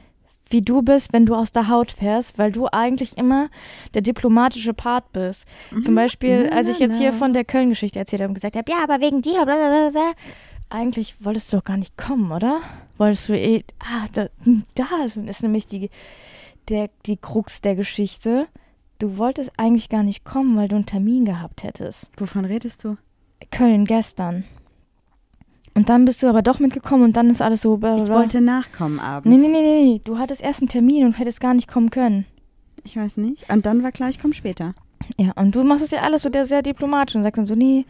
[0.49, 3.49] wie du bist, wenn du aus der Haut fährst, weil du eigentlich immer
[3.93, 5.45] der diplomatische Part bist.
[5.81, 8.71] Zum Beispiel, Na, als ich jetzt hier von der Köln-Geschichte erzählt habe und gesagt habe,
[8.71, 10.13] ja, aber wegen dir, blablabla.
[10.69, 12.61] Eigentlich wolltest du doch gar nicht kommen, oder?
[12.97, 14.27] Wolltest du eh, ah, da,
[14.75, 15.89] da ist, ist nämlich die,
[16.69, 18.47] der, die Krux der Geschichte.
[18.99, 22.09] Du wolltest eigentlich gar nicht kommen, weil du einen Termin gehabt hättest.
[22.17, 22.97] Wovon redest du?
[23.51, 24.45] Köln gestern.
[25.75, 27.75] Und dann bist du aber doch mitgekommen und dann ist alles so.
[27.75, 28.15] Ich blablabla.
[28.15, 29.29] wollte nachkommen abends.
[29.29, 30.01] Nee, nee, nee, nee.
[30.03, 32.25] Du hattest erst einen Termin und hättest gar nicht kommen können.
[32.83, 33.49] Ich weiß nicht.
[33.49, 34.75] Und dann war klar, ich komme später.
[35.17, 37.55] Ja, und du machst es ja alles so der sehr diplomatisch und sagst dann so,
[37.55, 37.85] nee,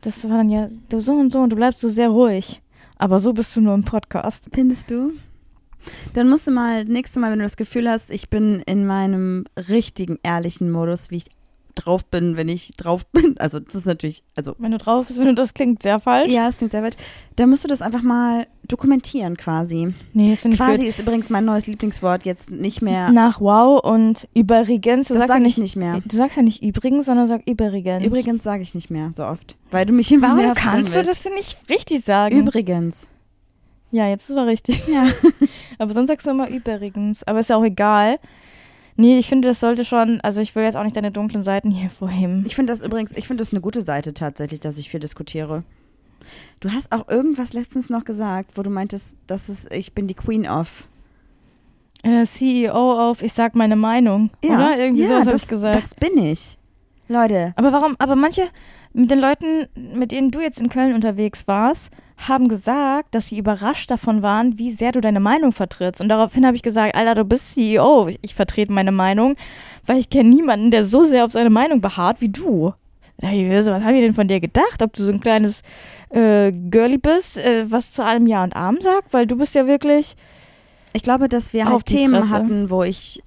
[0.00, 2.60] das war dann ja so und so und du bleibst so sehr ruhig.
[2.96, 4.48] Aber so bist du nur im Podcast.
[4.52, 5.12] Findest du?
[6.14, 9.44] Dann musst du mal, nächstes Mal, wenn du das Gefühl hast, ich bin in meinem
[9.68, 11.26] richtigen, ehrlichen Modus, wie ich
[11.78, 13.36] drauf bin, wenn ich drauf bin.
[13.38, 16.30] Also das ist natürlich, also Wenn du drauf bist, wenn du das klingt sehr falsch.
[16.30, 16.96] ja, es klingt sehr weit.
[17.36, 19.94] Dann musst du das einfach mal dokumentieren quasi.
[20.12, 23.10] Nee, das finde ich Quasi ist übrigens mein neues Lieblingswort jetzt nicht mehr.
[23.10, 25.08] Nach wow und übrigens.
[25.08, 26.00] Du das sagst ja sage nicht, ich nicht mehr.
[26.04, 28.04] Du sagst ja nicht übrigens, sondern sag übrigens.
[28.04, 31.22] Übrigens sage ich nicht mehr so oft, weil du mich immer Warum kannst du das
[31.22, 32.36] denn nicht richtig sagen?
[32.36, 33.06] Übrigens.
[33.90, 34.86] ja, jetzt ist aber richtig.
[34.88, 35.06] Ja.
[35.80, 37.22] Aber sonst sagst du immer übrigens.
[37.22, 38.18] Aber ist ja auch egal.
[39.00, 41.70] Nee, ich finde, das sollte schon, also ich will jetzt auch nicht deine dunklen Seiten
[41.70, 42.44] hier hervorheben.
[42.46, 45.62] Ich finde das übrigens, ich finde das eine gute Seite tatsächlich, dass ich viel diskutiere.
[46.58, 50.14] Du hast auch irgendwas letztens noch gesagt, wo du meintest, dass es, ich bin die
[50.14, 50.88] Queen of.
[52.02, 54.30] Äh, CEO auf, ich sag meine Meinung.
[54.44, 54.76] Oder?
[54.76, 55.76] Irgendwie ja, sowas habe ich gesagt.
[55.76, 56.58] das bin ich.
[57.06, 58.48] Leute, Aber warum, aber manche,
[58.92, 63.38] mit den Leuten, mit denen du jetzt in Köln unterwegs warst, haben gesagt, dass sie
[63.38, 66.00] überrascht davon waren, wie sehr du deine Meinung vertrittst.
[66.00, 68.08] Und daraufhin habe ich gesagt, Alter, du bist CEO.
[68.08, 69.36] Ich, ich vertrete meine Meinung,
[69.86, 72.74] weil ich kenne niemanden, der so sehr auf seine Meinung beharrt wie du.
[73.20, 74.82] Was haben die denn von dir gedacht?
[74.82, 75.62] Ob du so ein kleines
[76.10, 79.12] äh, Girlie bist, äh, was zu allem Ja und Arm sagt?
[79.12, 80.16] Weil du bist ja wirklich,
[80.92, 83.22] ich glaube, dass wir halt Themen hatten, wo ich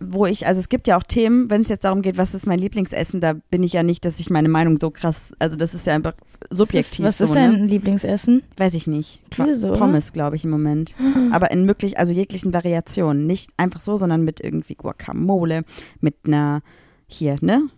[0.00, 2.46] wo ich, also es gibt ja auch Themen, wenn es jetzt darum geht, was ist
[2.46, 5.74] mein Lieblingsessen, da bin ich ja nicht, dass ich meine Meinung so krass, also das
[5.74, 6.14] ist ja einfach
[6.50, 7.04] subjektiv.
[7.04, 7.66] Was ist, was so, ist dein ne?
[7.66, 8.42] Lieblingsessen?
[8.56, 9.20] Weiß ich nicht.
[9.38, 9.72] Oder?
[9.72, 10.94] Pommes, glaube ich, im Moment.
[11.32, 13.26] Aber in möglich, also jeglichen Variationen.
[13.26, 15.64] Nicht einfach so, sondern mit irgendwie Guacamole,
[16.00, 16.62] mit einer,
[17.06, 17.68] hier, ne?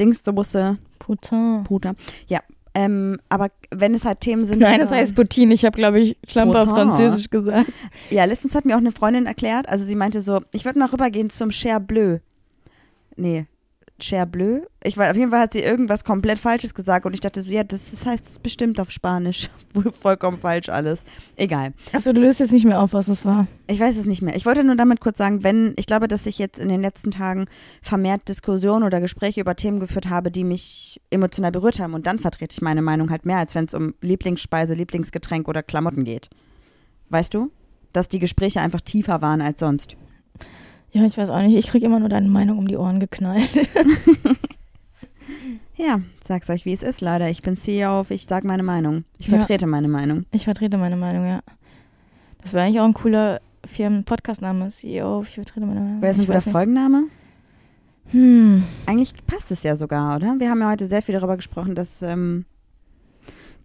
[0.00, 1.64] Dingssoße, Putain.
[1.64, 1.94] Puder.
[2.28, 2.40] Ja,
[2.74, 4.60] ähm, aber wenn es halt Themen sind.
[4.60, 5.52] Nein, das so- heißt Poutine.
[5.54, 6.68] Ich habe, glaube ich, Schlamper auf.
[6.70, 7.70] Französisch gesagt.
[8.10, 10.88] Ja, letztens hat mir auch eine Freundin erklärt, also sie meinte so, ich würde mal
[10.88, 12.18] rübergehen zum Cher Bleu.
[13.16, 13.46] Nee,
[14.02, 14.60] Cher Bleu?
[14.82, 17.48] Ich weiß, auf jeden Fall hat sie irgendwas komplett Falsches gesagt und ich dachte so,
[17.48, 19.48] ja, das, das heißt es bestimmt auf Spanisch.
[20.00, 21.02] Vollkommen falsch alles.
[21.36, 21.72] Egal.
[21.92, 23.46] Achso, du löst jetzt nicht mehr auf, was es war.
[23.66, 24.34] Ich weiß es nicht mehr.
[24.34, 27.10] Ich wollte nur damit kurz sagen, wenn, ich glaube, dass ich jetzt in den letzten
[27.10, 27.46] Tagen
[27.80, 32.18] vermehrt Diskussionen oder Gespräche über Themen geführt habe, die mich emotional berührt haben und dann
[32.18, 36.28] vertrete ich meine Meinung halt mehr, als wenn es um Lieblingsspeise, Lieblingsgetränk oder Klamotten geht.
[37.08, 37.50] Weißt du?
[37.92, 39.96] Dass die Gespräche einfach tiefer waren als sonst.
[40.92, 41.56] Ja, ich weiß auch nicht.
[41.56, 43.48] Ich kriege immer nur deine Meinung um die Ohren geknallt.
[45.76, 47.28] Ja, sag's euch, wie es ist, leider.
[47.30, 49.04] Ich bin CEO, ich sag meine Meinung.
[49.18, 49.38] Ich Ja.
[49.38, 50.26] vertrete meine Meinung.
[50.30, 51.40] Ich vertrete meine Meinung, ja.
[52.42, 54.68] Das wäre eigentlich auch ein cooler Firmen-Podcast-Name.
[54.68, 56.02] CEO, ich vertrete meine Meinung.
[56.02, 56.40] Wäre es ein guter.
[56.42, 57.04] Folgenname?
[58.10, 58.62] Hm.
[58.86, 60.34] Eigentlich passt es ja sogar, oder?
[60.38, 62.44] Wir haben ja heute sehr viel darüber gesprochen, dass ähm,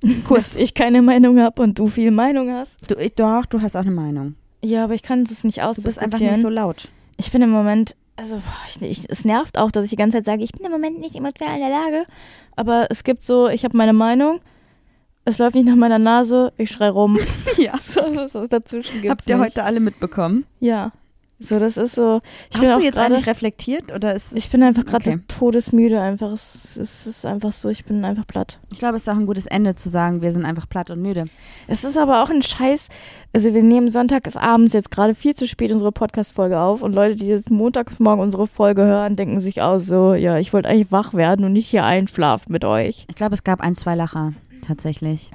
[0.30, 2.89] Dass ich keine Meinung habe und du viel Meinung hast.
[2.89, 4.36] du, ich, doch, du hast auch eine Meinung.
[4.63, 6.89] Ja, aber ich kann es nicht Du bist einfach nicht so laut.
[7.18, 10.26] Ich bin im Moment, also ich, ich, es nervt auch, dass ich die ganze Zeit
[10.26, 12.05] sage, ich bin im Moment nicht emotional in der Lage.
[12.55, 14.39] Aber es gibt so, ich habe meine Meinung,
[15.26, 17.20] es läuft nicht nach meiner Nase, ich schrei rum.
[17.57, 17.76] Ja.
[17.80, 19.45] so, was was dazwischen gibt's Habt ihr nicht.
[19.47, 20.45] heute alle mitbekommen?
[20.59, 20.91] Ja.
[21.39, 22.21] So, das ist so.
[22.49, 25.19] Ich Hast du jetzt gerade- eigentlich reflektiert oder ist Ich bin einfach gerade okay.
[25.27, 26.31] des Todesmüde einfach.
[26.31, 28.59] Es, es ist einfach so, ich bin einfach platt.
[28.71, 30.99] Ich glaube, es ist auch ein gutes Ende zu sagen, wir sind einfach platt und
[31.01, 31.25] müde.
[31.67, 32.89] Es ist aber auch ein Scheiß.
[33.33, 37.15] Also wir nehmen sonntags abends jetzt gerade viel zu spät unsere Podcast-Folge auf und Leute,
[37.15, 41.13] die jetzt montagsmorgen unsere Folge hören, denken sich auch so, ja, ich wollte eigentlich wach
[41.13, 43.05] werden und nicht hier einschlafen mit euch.
[43.09, 44.33] Ich glaube, es gab ein, zwei Lacher
[44.65, 45.29] tatsächlich.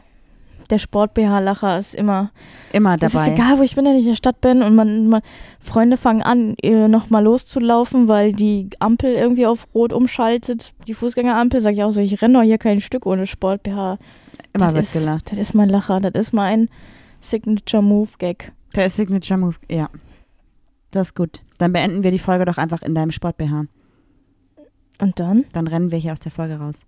[0.70, 2.30] Der Sport-BH-Lacher ist immer.
[2.72, 3.34] Immer Es ist dabei.
[3.34, 5.22] egal, wo ich bin, wenn ich in der Stadt bin und man, man
[5.60, 6.54] Freunde fangen an,
[6.90, 10.72] nochmal loszulaufen, weil die Ampel irgendwie auf Rot umschaltet.
[10.86, 13.98] Die Fußgängerampel, sag ich auch so, ich renne doch hier kein Stück ohne Sport-BH.
[14.54, 15.32] Immer das wird ist, gelacht.
[15.32, 16.68] Das ist mein Lacher, das ist mein
[17.20, 18.52] Signature-Move-Gag.
[18.74, 19.88] Der Signature Move, ja.
[20.90, 21.42] Das ist gut.
[21.58, 23.64] Dann beenden wir die Folge doch einfach in deinem Sport-BH.
[24.98, 25.44] Und dann?
[25.52, 26.80] Dann rennen wir hier aus der Folge raus.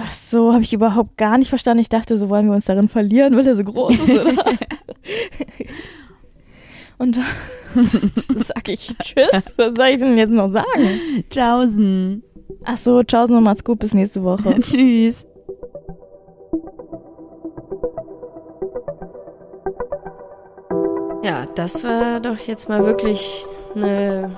[0.00, 1.80] Ach so, habe ich überhaupt gar nicht verstanden.
[1.80, 4.32] Ich dachte, so wollen wir uns darin verlieren, weil er so groß ist, oder?
[6.98, 7.24] Und dann
[8.36, 9.54] sag ich Tschüss.
[9.56, 11.24] Was soll ich denn jetzt noch sagen?
[11.30, 12.22] Tschaußen.
[12.64, 14.54] Ach so, ciao, und macht's gut, bis nächste Woche.
[14.60, 15.24] Tschüss.
[21.22, 24.36] Ja, das war doch jetzt mal wirklich eine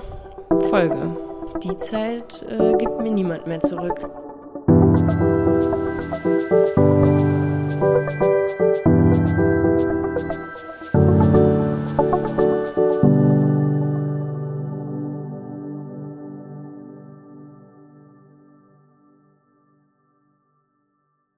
[0.69, 1.15] Folge.
[1.63, 4.07] Die Zeit äh, gibt mir niemand mehr zurück.
[6.51, 6.90] Thank you.